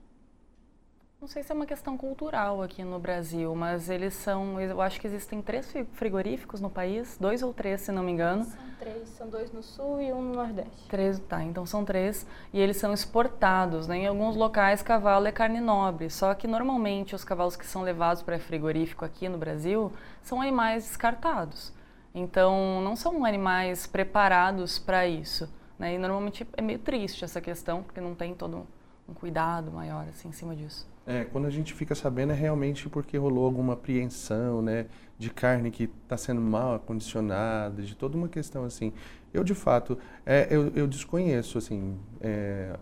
[1.20, 4.60] Não sei se é uma questão cultural aqui no Brasil, mas eles são.
[4.60, 8.44] Eu acho que existem três frigoríficos no país, dois ou três, se não me engano.
[8.44, 10.88] São três, são dois no sul e um no nordeste.
[10.88, 12.24] Três, tá, então são três.
[12.52, 13.96] E eles são exportados, né?
[13.98, 16.08] Em alguns locais, cavalo é carne nobre.
[16.08, 20.84] Só que normalmente os cavalos que são levados para frigorífico aqui no Brasil são animais
[20.84, 21.72] descartados.
[22.14, 25.52] Então não são animais preparados para isso.
[25.76, 25.94] Né?
[25.94, 28.68] E normalmente é meio triste essa questão, porque não tem todo
[29.08, 30.86] um cuidado maior assim, em cima disso.
[31.10, 34.84] É, quando a gente fica sabendo é realmente porque rolou alguma apreensão, né,
[35.18, 38.92] de carne que está sendo mal acondicionada, de toda uma questão assim.
[39.32, 42.76] Eu de fato, é, eu, eu, desconheço assim, é,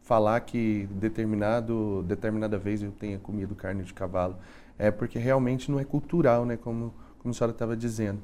[0.00, 4.38] falar que determinado determinada vez eu tenha comido carne de cavalo,
[4.78, 8.20] é porque realmente não é cultural, né, como como a senhora estava dizendo.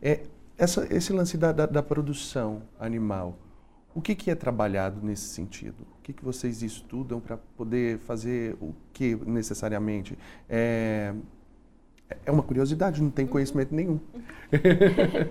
[0.00, 0.20] É
[0.56, 3.36] essa, esse lance da, da, da produção animal.
[3.94, 5.86] O que, que é trabalhado nesse sentido?
[5.98, 10.16] O que, que vocês estudam para poder fazer o que necessariamente?
[10.48, 11.12] É,
[12.24, 13.98] é uma curiosidade, não tem conhecimento nenhum.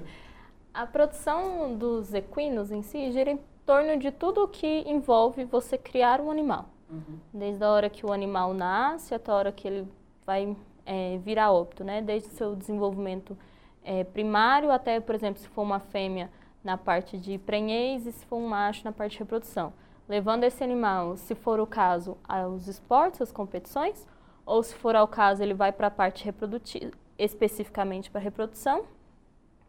[0.74, 5.78] A produção dos equinos em si gira em torno de tudo o que envolve você
[5.78, 6.70] criar um animal.
[6.90, 7.20] Uhum.
[7.34, 9.88] Desde a hora que o animal nasce até a hora que ele
[10.26, 12.02] vai é, virar óbito, né?
[12.02, 13.38] Desde o seu desenvolvimento
[13.84, 16.30] é, primário até, por exemplo, se for uma fêmea,
[16.64, 19.74] na parte de prenhez e se for um macho na parte de reprodução.
[20.08, 24.08] Levando esse animal, se for o caso, aos esportes, às competições,
[24.46, 28.86] ou se for ao caso, ele vai para a parte reprodutiva, especificamente para reprodução,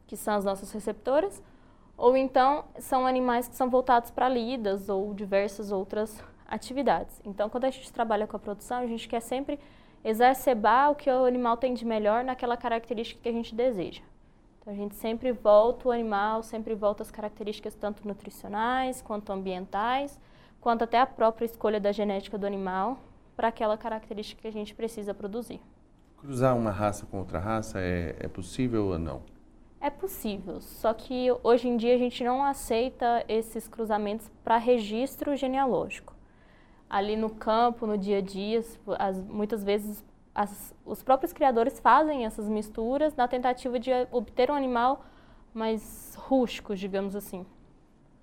[0.06, 1.42] que são as nossas receptoras,
[1.96, 7.20] ou então são animais que são voltados para lidas ou diversas outras atividades.
[7.24, 9.60] Então, quando a gente trabalha com a produção, a gente quer sempre
[10.02, 14.00] exacerbar o que o animal tem de melhor naquela característica que a gente deseja.
[14.60, 20.20] Então, a gente sempre volta o animal, sempre volta as características tanto nutricionais quanto ambientais,
[20.60, 22.98] quanto até a própria escolha da genética do animal
[23.34, 25.60] para aquela característica que a gente precisa produzir.
[26.18, 29.22] Cruzar uma raça com outra raça é, é possível ou não?
[29.80, 35.34] É possível, só que hoje em dia a gente não aceita esses cruzamentos para registro
[35.34, 36.14] genealógico.
[36.88, 38.62] Ali no campo, no dia a dia,
[38.98, 44.54] as, muitas vezes as, os próprios criadores fazem essas misturas na tentativa de obter um
[44.54, 45.04] animal
[45.52, 47.44] mais rústico, digamos assim.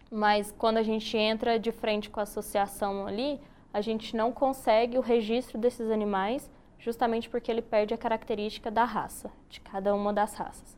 [0.10, 3.40] Mas quando a gente entra de frente com a associação ali,
[3.74, 8.86] a gente não consegue o registro desses animais, justamente porque ele perde a característica da
[8.86, 10.78] raça, de cada uma das raças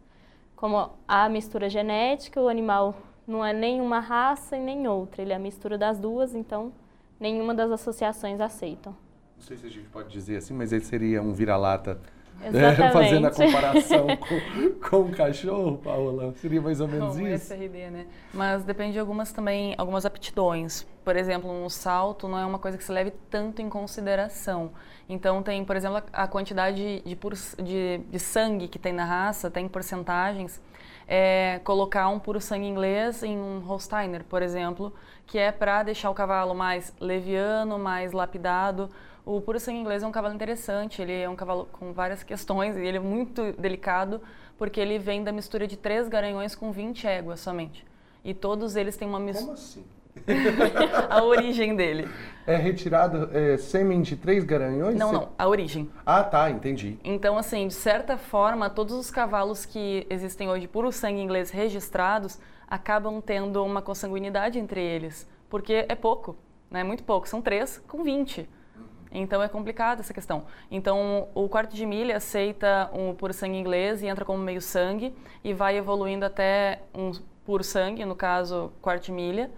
[0.59, 2.93] como a mistura genética, o animal
[3.25, 6.73] não é nenhuma raça e nem outra, ele é a mistura das duas, então
[7.17, 8.93] nenhuma das associações aceitam.
[9.39, 11.97] Não sei se a gente pode dizer assim, mas ele seria um vira-lata
[12.43, 17.53] é, fazendo a comparação com, com um cachorro, Paola, seria mais ou menos Bom, isso?
[17.53, 18.05] SRD, né?
[18.33, 20.85] Mas depende de algumas também, algumas aptidões.
[21.05, 24.71] Por exemplo, um salto não é uma coisa que se leve tanto em consideração.
[25.07, 27.17] Então tem, por exemplo, a quantidade de,
[27.63, 30.61] de, de sangue que tem na raça, tem porcentagens.
[31.07, 34.93] É, colocar um puro sangue inglês em um Holsteiner, por exemplo,
[35.25, 38.89] que é para deixar o cavalo mais leviano, mais lapidado,
[39.29, 42.75] o puro sangue inglês é um cavalo interessante, ele é um cavalo com várias questões
[42.75, 44.19] e ele é muito delicado
[44.57, 47.85] porque ele vem da mistura de três garanhões com 20 éguas somente.
[48.25, 49.45] E todos eles têm uma mistura.
[49.45, 49.85] Como assim?
[51.09, 52.09] a origem dele.
[52.47, 54.95] É retirado é, sêmen de três garanhões?
[54.95, 55.89] Não, não, a origem.
[56.03, 56.97] Ah, tá, entendi.
[57.03, 62.39] Então, assim, de certa forma, todos os cavalos que existem hoje puro sangue inglês registrados
[62.67, 66.35] acabam tendo uma consanguinidade entre eles, porque é pouco,
[66.69, 66.83] né?
[66.83, 67.29] Muito pouco.
[67.29, 68.49] São três com 20.
[69.11, 70.45] Então é complicada essa questão.
[70.69, 75.13] Então o quarto de milha aceita um puro sangue inglês e entra como meio sangue
[75.43, 77.11] e vai evoluindo até um
[77.45, 79.49] puro sangue, no caso quarto de milha.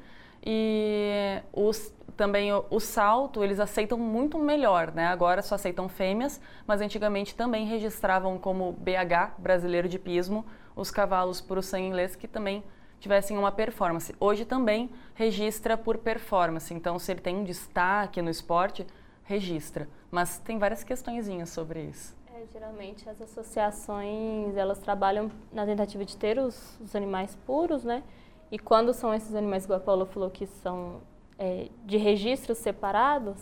[0.44, 5.08] E os, também o, o, salto eles aceitam muito melhor, né?
[5.08, 11.42] Agora só aceitam fêmeas, mas antigamente também registravam como BH, brasileiro de pismo, os cavalos
[11.42, 12.64] puro sangue inglês que também
[13.00, 14.16] tivessem uma performance.
[14.20, 18.86] Hoje também registra por performance, então se ele tem um destaque no esporte,
[19.24, 19.88] registra.
[20.10, 22.16] Mas tem várias questõezinhas sobre isso.
[22.34, 28.04] É, geralmente as associações elas trabalham na tentativa de ter os, os, animais puros, né?
[28.52, 31.02] E quando são esses animais, igual a Paula falou, que são
[31.38, 33.38] é, de registros separados,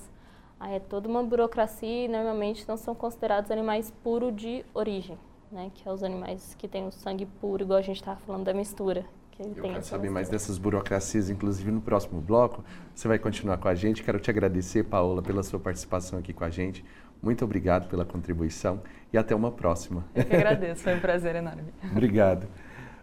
[0.59, 5.17] aí é toda uma burocracia e normalmente não são considerados animais puros de origem,
[5.51, 5.71] né?
[5.73, 8.53] Que é os animais que têm o sangue puro, igual a gente estava falando da
[8.53, 9.05] mistura,
[9.39, 12.63] eu quero saber mais dessas burocracias, inclusive no próximo bloco.
[12.93, 14.03] Você vai continuar com a gente.
[14.03, 16.83] Quero te agradecer, Paola, pela sua participação aqui com a gente.
[17.21, 18.81] Muito obrigado pela contribuição
[19.13, 20.05] e até uma próxima.
[20.13, 21.63] Eu que agradeço, foi um prazer enorme.
[21.89, 22.47] obrigado.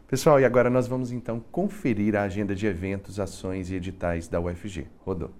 [0.06, 4.38] Pessoal, e agora nós vamos então conferir a agenda de eventos, ações e editais da
[4.38, 4.86] UFG.
[5.04, 5.30] Rodou.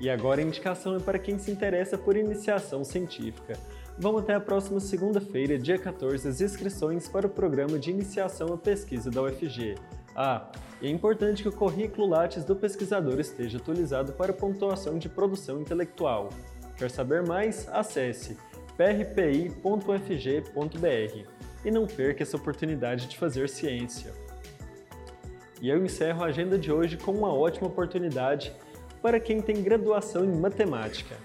[0.00, 3.58] E agora a indicação é para quem se interessa por iniciação científica.
[3.98, 8.56] Vão até a próxima segunda-feira, dia 14, as inscrições para o programa de iniciação à
[8.56, 9.74] pesquisa da UFG.
[10.14, 15.08] Ah, e é importante que o currículo Lattes do pesquisador esteja atualizado para pontuação de
[15.08, 16.28] produção intelectual.
[16.76, 17.68] Quer saber mais?
[17.68, 18.36] Acesse
[18.76, 19.58] prpi.fg.br
[21.64, 24.12] e não perca essa oportunidade de fazer ciência.
[25.60, 28.54] E eu encerro a agenda de hoje com uma ótima oportunidade
[29.02, 31.16] para quem tem graduação em matemática.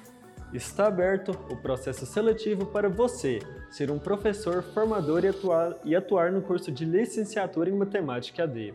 [0.51, 3.39] Está aberto o processo seletivo para você
[3.71, 8.73] ser um professor formador e atuar, e atuar no curso de licenciatura em Matemática AD.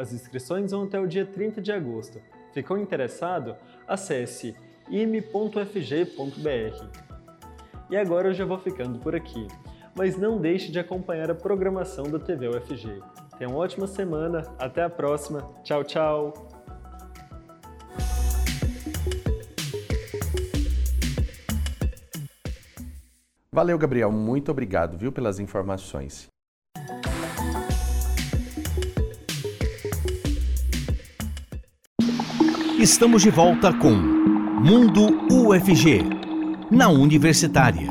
[0.00, 2.22] As inscrições vão até o dia 30 de agosto.
[2.54, 3.54] Ficou interessado?
[3.86, 4.56] Acesse
[4.88, 5.60] ime.fg.br.
[7.90, 9.46] E agora eu já vou ficando por aqui.
[9.94, 13.02] Mas não deixe de acompanhar a programação da TV UFG.
[13.36, 15.42] Tenha uma ótima semana, até a próxima.
[15.62, 16.48] Tchau, tchau!
[23.52, 24.10] Valeu, Gabriel.
[24.10, 26.30] Muito obrigado, viu, pelas informações.
[32.80, 36.00] Estamos de volta com Mundo UFG,
[36.70, 37.90] na Universitária.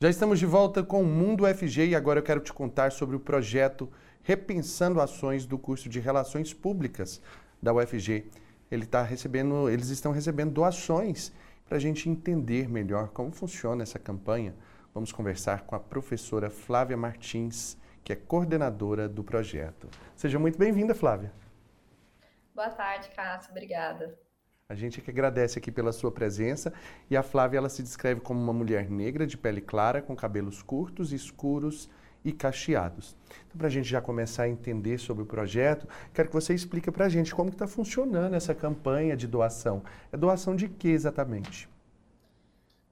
[0.00, 3.16] Já estamos de volta com o Mundo UFG e agora eu quero te contar sobre
[3.16, 3.90] o projeto
[4.22, 7.20] Repensando Ações do curso de Relações Públicas
[7.60, 8.30] da UFG.
[8.70, 11.32] Ele tá recebendo, eles estão recebendo doações
[11.68, 14.54] para a gente entender melhor como funciona essa campanha,
[14.94, 19.88] vamos conversar com a professora Flávia Martins, que é coordenadora do projeto.
[20.14, 21.32] Seja muito bem-vinda, Flávia.
[22.54, 23.50] Boa tarde, Cássio.
[23.50, 24.16] Obrigada.
[24.68, 26.72] A gente é que agradece aqui pela sua presença.
[27.10, 30.62] E a Flávia, ela se descreve como uma mulher negra, de pele clara, com cabelos
[30.62, 31.90] curtos, escuros
[32.24, 33.16] e cacheados.
[33.46, 36.90] Então, para a gente já começar a entender sobre o projeto, quero que você explique
[36.92, 39.82] para a gente como está funcionando essa campanha de doação.
[40.12, 41.68] É doação de que exatamente?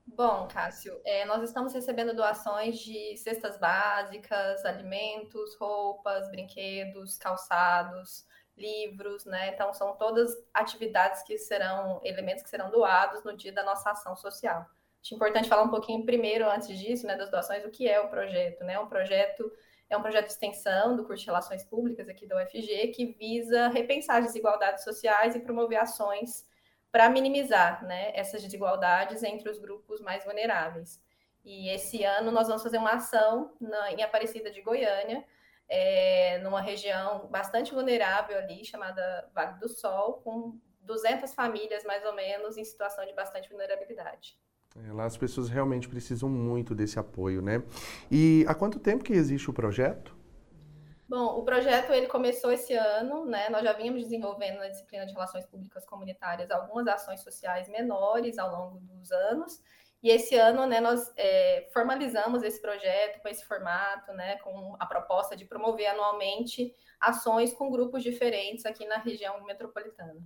[0.04, 8.26] Bom, Cássio, é, nós estamos recebendo doações de cestas básicas, alimentos, roupas, brinquedos, calçados,
[8.62, 9.48] livros, né?
[9.48, 14.14] Então, são todas atividades que serão, elementos que serão doados no dia da nossa ação
[14.16, 14.64] social.
[15.02, 18.08] Acho importante falar um pouquinho primeiro, antes disso, né, das doações, o que é o
[18.08, 18.78] projeto, né?
[18.78, 19.52] Um projeto
[19.90, 23.68] é um projeto de extensão do curso de Relações Públicas aqui da UFG que visa
[23.68, 26.46] repensar as desigualdades sociais e promover ações
[26.90, 31.00] para minimizar né, essas desigualdades entre os grupos mais vulneráveis.
[31.44, 35.24] E esse ano nós vamos fazer uma ação na, em Aparecida de Goiânia,
[35.74, 42.14] é, numa região bastante vulnerável ali, chamada Vale do Sol, com 200 famílias mais ou
[42.14, 44.36] menos em situação de bastante vulnerabilidade.
[44.76, 47.62] É, lá as pessoas realmente precisam muito desse apoio, né?
[48.10, 50.14] E há quanto tempo que existe o projeto?
[51.08, 53.48] Bom, o projeto ele começou esse ano, né?
[53.48, 58.50] Nós já vínhamos desenvolvendo na disciplina de Relações Públicas Comunitárias algumas ações sociais menores ao
[58.50, 59.62] longo dos anos.
[60.02, 64.84] E esse ano, né, nós é, formalizamos esse projeto com esse formato, né, com a
[64.84, 70.20] proposta de promover anualmente ações com grupos diferentes aqui na região metropolitana.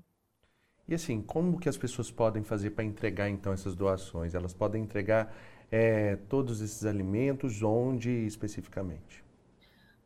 [0.88, 4.34] E assim, como que as pessoas podem fazer para entregar então essas doações?
[4.34, 5.34] Elas podem entregar
[5.70, 9.25] é, todos esses alimentos onde especificamente?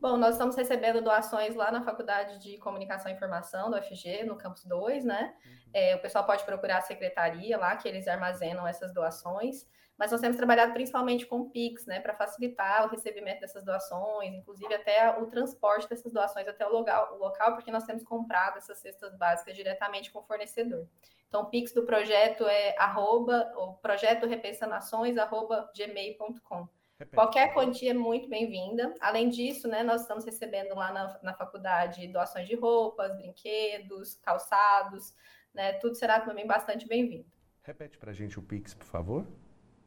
[0.00, 4.36] Bom, nós estamos recebendo doações lá na Faculdade de Comunicação e Informação do UFG, no
[4.36, 5.34] campus 2, né?
[5.44, 5.70] Uhum.
[5.74, 9.66] É, o pessoal pode procurar a secretaria lá, que eles armazenam essas doações
[10.00, 14.32] mas nós temos trabalhado principalmente com o Pix, né, para facilitar o recebimento dessas doações,
[14.32, 18.56] inclusive até o transporte dessas doações até o local, o local porque nós temos comprado
[18.56, 20.88] essas cestas básicas diretamente com o fornecedor.
[21.28, 26.66] Então, o Pix do projeto é arroba, o projeto repensanações, arroba gmail.com.
[27.14, 28.94] Qualquer quantia é muito bem-vinda.
[29.00, 35.14] Além disso, né, nós estamos recebendo lá na, na faculdade doações de roupas, brinquedos, calçados,
[35.54, 37.26] né, tudo será também bastante bem-vindo.
[37.62, 39.26] Repete para a gente o Pix, por favor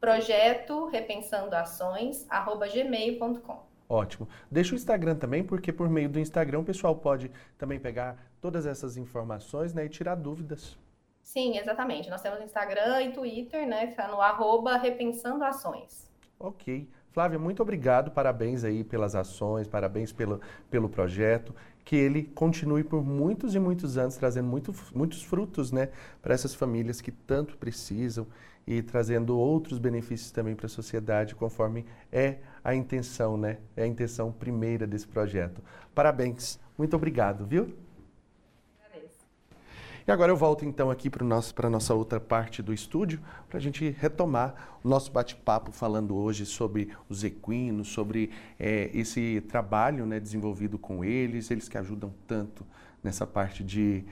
[0.04, 2.28] projeto repensando ações
[2.74, 3.66] gmail.com.
[3.88, 4.28] Ótimo.
[4.52, 8.66] Deixa o Instagram também, porque por meio do Instagram o pessoal pode também pegar todas
[8.66, 10.78] essas informações né, e tirar dúvidas.
[11.22, 12.10] Sim, exatamente.
[12.10, 13.86] Nós temos Instagram e Twitter, né?
[13.86, 16.12] Está no arroba Repensando Ações.
[16.38, 16.90] Ok.
[17.14, 20.42] Flávia, muito obrigado, parabéns aí pelas ações, parabéns pelo,
[20.72, 21.54] pelo projeto,
[21.86, 25.90] que ele continue por muitos e muitos anos trazendo muito, muitos frutos né,
[26.24, 28.26] para essas famílias que tanto precisam
[28.66, 33.58] e trazendo outros benefícios também para a sociedade, conforme é a intenção, né?
[33.76, 35.62] É a intenção primeira desse projeto.
[35.94, 37.76] Parabéns, muito obrigado, viu?
[40.06, 43.62] E agora eu volto então aqui para a nossa outra parte do estúdio, para a
[43.62, 48.30] gente retomar o nosso bate-papo falando hoje sobre os equinos, sobre
[48.60, 52.66] é, esse trabalho né, desenvolvido com eles, eles que ajudam tanto
[53.02, 54.04] nessa parte de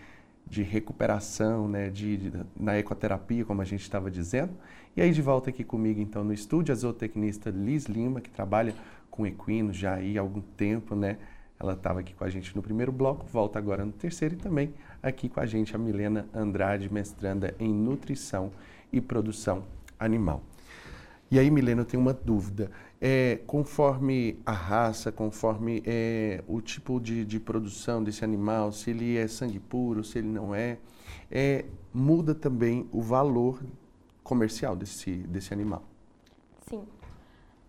[0.52, 4.52] de recuperação, né, de, de, na ecoterapia, como a gente estava dizendo.
[4.96, 8.76] E aí de volta aqui comigo então no estúdio a zootecnista Liz Lima, que trabalha
[9.10, 11.18] com equinos já há algum tempo, né?
[11.58, 14.74] Ela estava aqui com a gente no primeiro bloco, volta agora no terceiro e também
[15.02, 18.52] aqui com a gente a Milena Andrade, mestranda em nutrição
[18.92, 19.64] e produção
[20.00, 20.42] animal.
[21.30, 22.70] E aí, Milena, eu tenho uma dúvida.
[23.00, 29.18] É, conforme a raça, conforme é, o tipo de, de, produção desse animal, se ele
[29.18, 30.78] é sangue puro, se ele não é,
[31.32, 33.64] é, muda também o valor
[34.24, 35.84] comercial desse, desse animal?
[36.70, 36.84] Sim.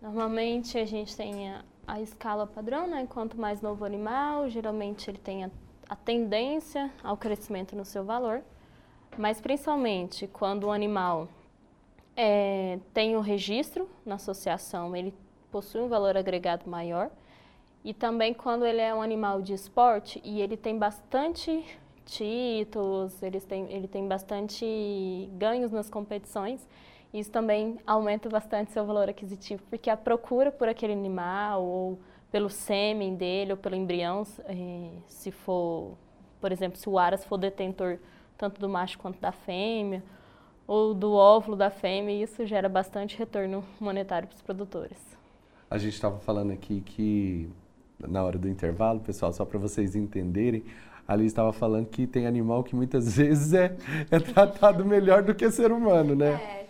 [0.01, 3.07] Normalmente a gente tem a, a escala padrão, né?
[3.09, 5.45] Quanto mais novo o animal, geralmente ele tem
[5.93, 8.41] a, tendência ao crescimento no seu valor.
[9.17, 11.27] Mas principalmente quando o animal
[12.15, 15.13] é, tem o um registro na associação, ele
[15.51, 17.11] possui um valor agregado maior.
[17.83, 21.63] E também quando ele é um animal de esporte e ele tem bastante
[22.05, 26.67] títulos, ele tem, ele tem bastante ganhos nas competições,
[27.13, 31.99] isso também aumenta bastante seu valor aquisitivo, porque a procura por aquele animal, ou
[32.33, 35.95] pelo sêmen dele, ou pelo embrião, eh, se for,
[36.41, 37.99] por exemplo, se o aras for detentor
[38.35, 40.03] tanto do macho quanto da fêmea,
[40.65, 44.97] ou do óvulo da fêmea, isso gera bastante retorno monetário para os produtores.
[45.69, 47.47] A gente estava falando aqui que,
[47.99, 50.63] na hora do intervalo, pessoal, só para vocês entenderem,
[51.07, 53.77] ali estava falando que tem animal que muitas vezes é,
[54.09, 56.31] é tratado melhor do que ser humano, né?
[56.31, 56.62] É,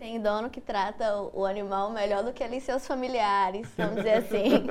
[0.00, 4.14] tem, dono que trata o, o animal melhor do que ali seus familiares, vamos dizer
[4.14, 4.66] assim.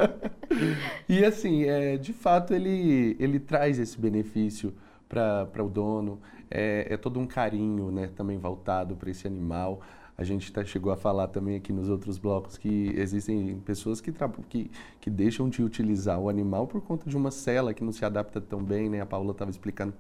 [1.07, 4.73] e assim, é, de fato, ele, ele traz esse benefício
[5.07, 6.19] para o dono,
[6.49, 9.81] é, é, todo um carinho né, também voltado para esse animal.
[10.17, 14.11] A gente tá, chegou a falar também aqui nos outros blocos que existem pessoas que,
[14.49, 18.03] que, que deixam de utilizar o animal por conta de uma cela que não se
[18.03, 18.99] adapta tão bem, né?
[18.99, 19.93] A Paula estava explicando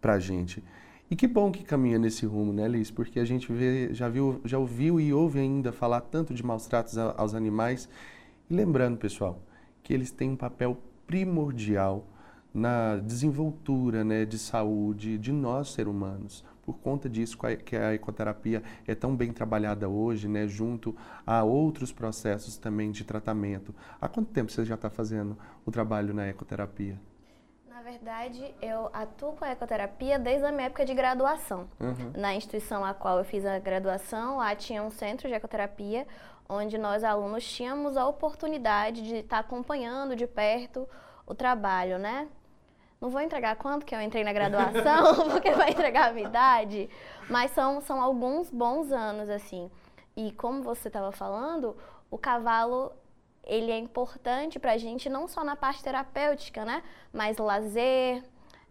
[0.00, 0.64] para a gente.
[1.10, 2.90] E que bom que caminha nesse rumo, né, Liz?
[2.90, 6.66] Porque a gente vê, já, viu, já ouviu e ouve ainda falar tanto de maus
[6.66, 7.88] tratos aos animais.
[8.48, 9.42] E lembrando, pessoal,
[9.82, 12.06] que eles têm um papel primordial
[12.54, 18.62] na desenvoltura né, de saúde de nós, seres humanos por conta disso que a ecoterapia
[18.86, 20.94] é tão bem trabalhada hoje, né, junto
[21.26, 23.74] a outros processos também de tratamento.
[24.00, 25.36] Há quanto tempo você já está fazendo
[25.66, 27.00] o trabalho na ecoterapia?
[28.02, 31.68] Na verdade, eu atuo com a ecoterapia desde a minha época de graduação.
[31.78, 32.12] Uhum.
[32.16, 36.06] Na instituição a qual eu fiz a graduação, lá tinha um centro de ecoterapia,
[36.48, 40.88] onde nós alunos tínhamos a oportunidade de estar acompanhando de perto
[41.26, 42.26] o trabalho, né?
[42.98, 46.88] Não vou entregar quanto que eu entrei na graduação, porque vai entregar a minha idade,
[47.28, 49.70] mas são, são alguns bons anos, assim.
[50.16, 51.76] E como você estava falando,
[52.10, 52.92] o cavalo
[53.50, 56.84] ele é importante para a gente não só na parte terapêutica, né?
[57.12, 58.22] Mas lazer,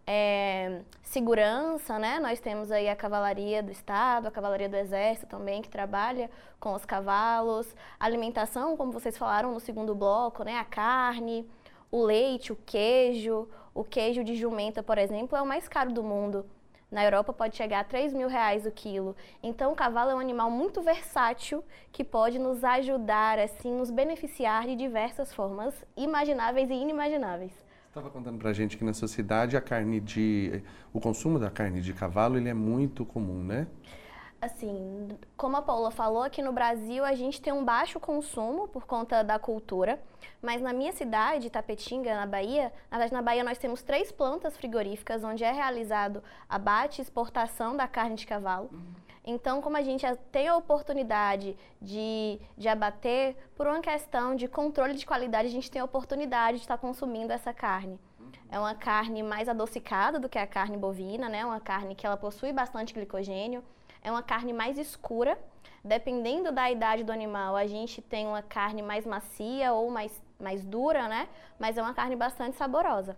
[0.07, 2.17] é, segurança, né?
[2.17, 6.73] Nós temos aí a cavalaria do Estado, a cavalaria do Exército também, que trabalha com
[6.73, 7.75] os cavalos.
[7.99, 10.57] Alimentação, como vocês falaram no segundo bloco, né?
[10.57, 11.45] A carne,
[11.91, 16.03] o leite, o queijo, o queijo de jumenta, por exemplo, é o mais caro do
[16.03, 16.45] mundo.
[16.92, 19.16] Na Europa pode chegar a 3 mil reais o quilo.
[19.44, 24.66] Então, o cavalo é um animal muito versátil que pode nos ajudar, assim, nos beneficiar
[24.66, 27.52] de diversas formas imagináveis e inimagináveis.
[27.52, 31.52] Você estava contando para a gente que na sociedade a carne de, o consumo da
[31.52, 33.68] carne de cavalo ele é muito comum, né?
[34.42, 38.86] Assim, como a Paula falou, aqui no Brasil a gente tem um baixo consumo por
[38.86, 40.02] conta da cultura,
[40.42, 44.56] mas na minha cidade, Tapetinga, na Bahia, na verdade na Bahia nós temos três plantas
[44.56, 48.70] frigoríficas onde é realizado abate e exportação da carne de cavalo.
[48.72, 49.10] Uhum.
[49.26, 54.96] Então, como a gente tem a oportunidade de, de abater, por uma questão de controle
[54.96, 58.00] de qualidade, a gente tem a oportunidade de estar consumindo essa carne.
[58.20, 58.32] Uhum.
[58.50, 61.46] É uma carne mais adocicada do que a carne bovina, né?
[61.46, 63.64] Uma carne que ela possui bastante glicogênio
[64.02, 65.38] é uma carne mais escura.
[65.84, 70.64] Dependendo da idade do animal, a gente tem uma carne mais macia ou mais, mais
[70.64, 71.28] dura, né?
[71.58, 73.18] Mas é uma carne bastante saborosa.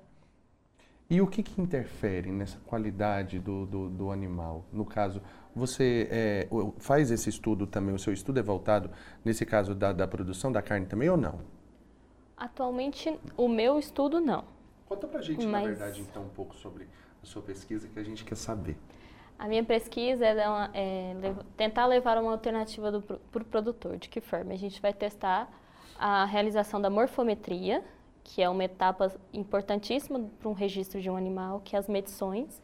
[1.10, 4.64] E o que, que interfere nessa qualidade do, do, do animal?
[4.72, 5.22] No caso,
[5.54, 8.90] você é, faz esse estudo também, o seu estudo é voltado,
[9.26, 11.42] nesse caso, da, da produção da carne também ou não?
[12.38, 14.46] Atualmente, o meu estudo não.
[14.88, 15.64] Conta pra gente, Mas...
[15.64, 16.88] na verdade, então, um pouco sobre
[17.22, 18.78] a sua pesquisa que a gente quer saber.
[19.42, 21.16] A minha pesquisa é, uma, é
[21.58, 23.98] tentar levar uma alternativa para o produtor.
[23.98, 24.54] De que forma?
[24.54, 25.52] A gente vai testar
[25.98, 27.84] a realização da morfometria,
[28.24, 32.62] que é uma etapa importantíssima para um registro de um animal, que é as medições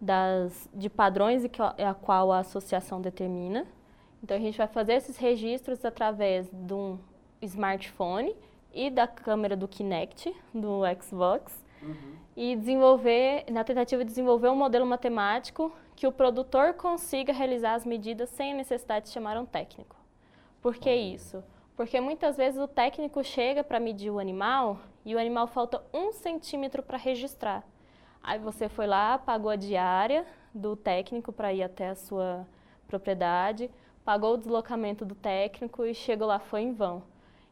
[0.00, 3.64] das, de padrões que, a qual a associação determina.
[4.24, 6.98] Então, a gente vai fazer esses registros através de um
[7.40, 8.34] smartphone
[8.74, 12.16] e da câmera do Kinect, do Xbox, uhum.
[12.36, 17.84] e desenvolver, na tentativa de desenvolver um modelo matemático que o produtor consiga realizar as
[17.84, 19.96] medidas sem a necessidade de chamar um técnico.
[20.60, 21.42] Por que isso?
[21.76, 26.12] Porque muitas vezes o técnico chega para medir o animal e o animal falta um
[26.12, 27.64] centímetro para registrar.
[28.22, 30.24] Aí você foi lá, pagou a diária
[30.54, 32.46] do técnico para ir até a sua
[32.86, 33.70] propriedade,
[34.04, 37.02] pagou o deslocamento do técnico e chegou lá, foi em vão.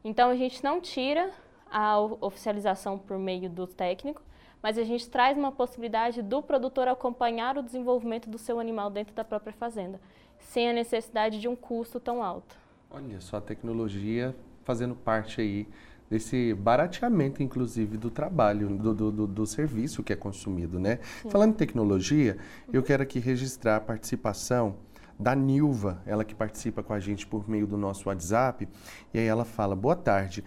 [0.04, 1.30] Então a gente não tira
[1.70, 4.22] a oficialização por meio do técnico,
[4.62, 9.14] mas a gente traz uma possibilidade do produtor acompanhar o desenvolvimento do seu animal dentro
[9.14, 10.00] da própria fazenda.
[10.38, 12.56] sem a necessidade de um custo tão alto.
[12.90, 15.68] Olha só a tecnologia fazendo parte aí
[16.08, 20.98] desse barateamento, inclusive, do trabalho, do, do, do serviço que é consumido, né?
[21.22, 21.30] Sim.
[21.30, 22.36] Falando em tecnologia,
[22.72, 24.76] eu quero aqui registrar a participação
[25.16, 28.66] da Nilva, ela que participa com a gente por meio do nosso WhatsApp,
[29.14, 30.42] e aí ela fala: "Boa tarde.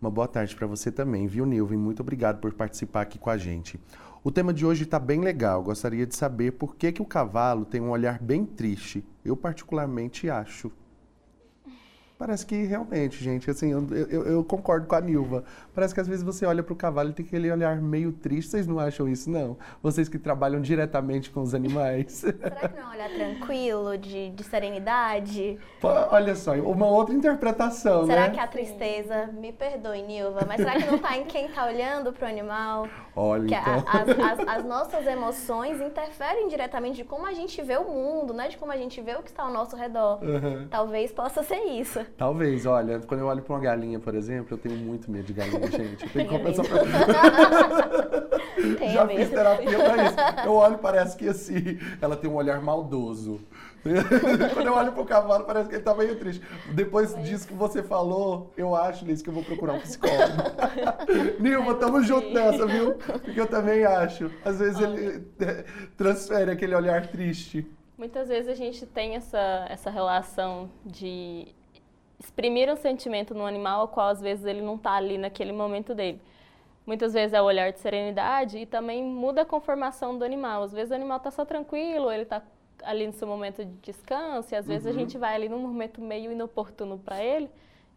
[0.00, 1.74] Uma boa tarde para você também, viu, Nilva?
[1.74, 3.80] E muito obrigado por participar aqui com a gente.
[4.22, 5.60] O tema de hoje está bem legal.
[5.60, 9.04] Gostaria de saber por que, que o cavalo tem um olhar bem triste.
[9.24, 10.70] Eu particularmente acho.
[12.18, 15.44] Parece que realmente, gente, assim, eu, eu, eu, concordo com a Nilva.
[15.72, 18.50] Parece que às vezes você olha para o cavalo e tem aquele olhar meio triste.
[18.50, 19.56] Vocês não acham isso, não?
[19.80, 22.10] Vocês que trabalham diretamente com os animais.
[22.26, 25.60] Será que não é um olhar tranquilo, de, de serenidade?
[25.80, 28.24] Pô, olha só, uma outra interpretação, será né?
[28.24, 31.66] Será que a tristeza, me perdoe, Nilva, mas será que não está em quem está
[31.66, 32.88] olhando para o animal?
[33.14, 33.84] Olha, que então.
[33.86, 38.34] a, as, as, as, nossas emoções interferem diretamente de como a gente vê o mundo,
[38.34, 38.48] né?
[38.48, 40.18] De como a gente vê o que está ao nosso redor.
[40.20, 40.66] Uhum.
[40.68, 42.07] Talvez possa ser isso.
[42.16, 45.32] Talvez, olha, quando eu olho para uma galinha, por exemplo, eu tenho muito medo de
[45.32, 46.04] galinha, gente.
[46.04, 46.78] Eu tenho que compensar pra...
[48.92, 49.20] Já mesmo.
[49.20, 50.16] fiz terapia para isso.
[50.44, 53.40] Eu olho parece que assim, ela tem um olhar maldoso.
[54.54, 56.44] Quando eu olho pro cavalo, parece que ele tá meio triste.
[56.74, 60.42] Depois disso que você falou, eu acho, Liz, que eu vou procurar um psicólogo.
[61.38, 62.94] Nilma, tamo junto nessa, viu?
[62.94, 64.30] Porque eu também acho.
[64.44, 65.64] Às vezes ele eh,
[65.96, 67.66] transfere aquele olhar triste.
[67.96, 71.48] Muitas vezes a gente tem essa, essa relação de
[72.18, 75.94] exprimir um sentimento no animal ao qual às vezes ele não está ali naquele momento
[75.94, 76.20] dele.
[76.86, 80.62] Muitas vezes é o olhar de serenidade e também muda a conformação do animal.
[80.62, 82.42] Às vezes o animal está só tranquilo, ele está
[82.82, 84.92] ali no seu momento de descanso, e às vezes uhum.
[84.92, 87.50] a gente vai ali num momento meio inoportuno para ele.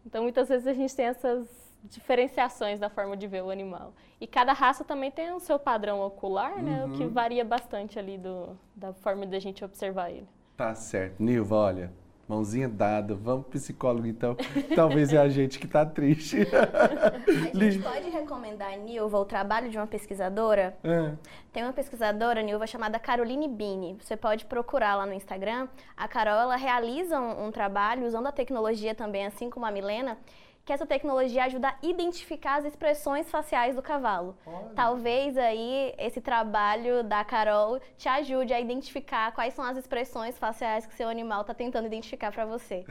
[0.04, 1.48] Então muitas vezes a gente tem essas
[1.84, 3.94] diferenciações da forma de ver o animal.
[4.20, 6.62] E cada raça também tem o seu padrão ocular, uhum.
[6.62, 7.10] né, o que uhum.
[7.10, 10.28] varia bastante ali do, da forma de a gente observar ele.
[10.56, 11.20] Tá certo.
[11.20, 11.92] Nilva, olha,
[12.32, 14.34] Mãozinha dada, vamos psicólogo então.
[14.74, 16.38] Talvez é a gente que tá triste.
[16.48, 20.74] a gente pode recomendar, Nilva, o trabalho de uma pesquisadora?
[20.82, 21.12] É.
[21.52, 23.98] Tem uma pesquisadora, Nilva, chamada Caroline Bini.
[24.00, 25.68] Você pode procurar lá no Instagram.
[25.94, 30.16] A Carol, ela realiza um, um trabalho usando a tecnologia também, assim como a Milena,
[30.64, 34.36] que essa tecnologia ajuda a identificar as expressões faciais do cavalo.
[34.46, 34.70] Olha.
[34.74, 40.86] Talvez aí esse trabalho da Carol te ajude a identificar quais são as expressões faciais
[40.86, 42.84] que seu animal está tentando identificar para você.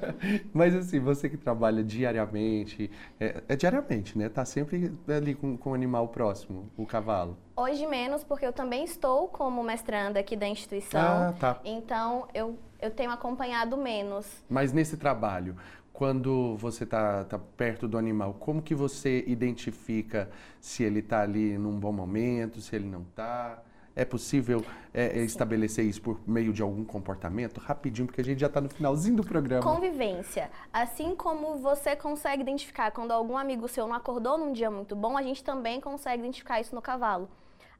[0.54, 4.28] Mas assim, você que trabalha diariamente, é, é, diariamente, né?
[4.28, 7.36] Tá sempre ali com, com o animal próximo, o cavalo.
[7.56, 11.00] Hoje menos, porque eu também estou como mestranda aqui da instituição.
[11.00, 11.60] Ah, tá.
[11.64, 14.44] Então eu, eu tenho acompanhado menos.
[14.48, 15.56] Mas nesse trabalho,
[15.96, 20.28] quando você está tá perto do animal, como que você identifica
[20.60, 23.62] se ele está ali num bom momento, se ele não está?
[23.94, 27.58] É possível é, é estabelecer isso por meio de algum comportamento?
[27.58, 29.62] Rapidinho, porque a gente já está no finalzinho do programa.
[29.62, 30.50] Convivência.
[30.70, 35.16] Assim como você consegue identificar quando algum amigo seu não acordou num dia muito bom,
[35.16, 37.26] a gente também consegue identificar isso no cavalo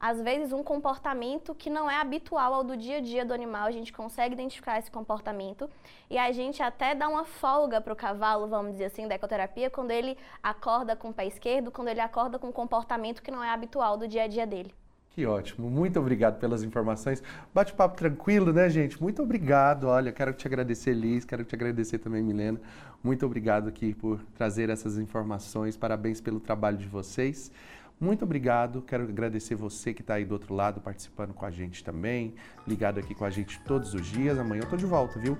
[0.00, 3.66] às vezes um comportamento que não é habitual ao do dia a dia do animal,
[3.66, 5.68] a gente consegue identificar esse comportamento
[6.10, 9.70] e a gente até dá uma folga para o cavalo, vamos dizer assim, da ecoterapia,
[9.70, 13.42] quando ele acorda com o pé esquerdo, quando ele acorda com um comportamento que não
[13.42, 14.72] é habitual do dia a dia dele.
[15.16, 17.22] Que ótimo, muito obrigado pelas informações.
[17.54, 19.00] Bate-papo tranquilo, né, gente?
[19.00, 19.84] Muito obrigado.
[19.84, 22.60] Olha, quero te agradecer, Liz, quero te agradecer também, Milena.
[23.02, 25.74] Muito obrigado aqui por trazer essas informações.
[25.74, 27.50] Parabéns pelo trabalho de vocês.
[27.98, 28.82] Muito obrigado.
[28.82, 32.34] Quero agradecer você que está aí do outro lado participando com a gente também,
[32.66, 34.38] ligado aqui com a gente todos os dias.
[34.38, 35.38] Amanhã eu tô de volta, viu?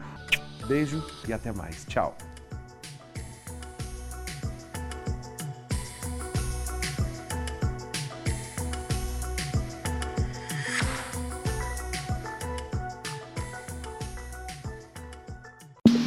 [0.66, 1.84] Beijo e até mais.
[1.84, 2.16] Tchau.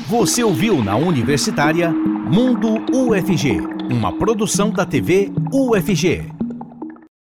[0.07, 3.59] Você ouviu na Universitária Mundo UFG,
[3.91, 6.38] uma produção da TV UFG.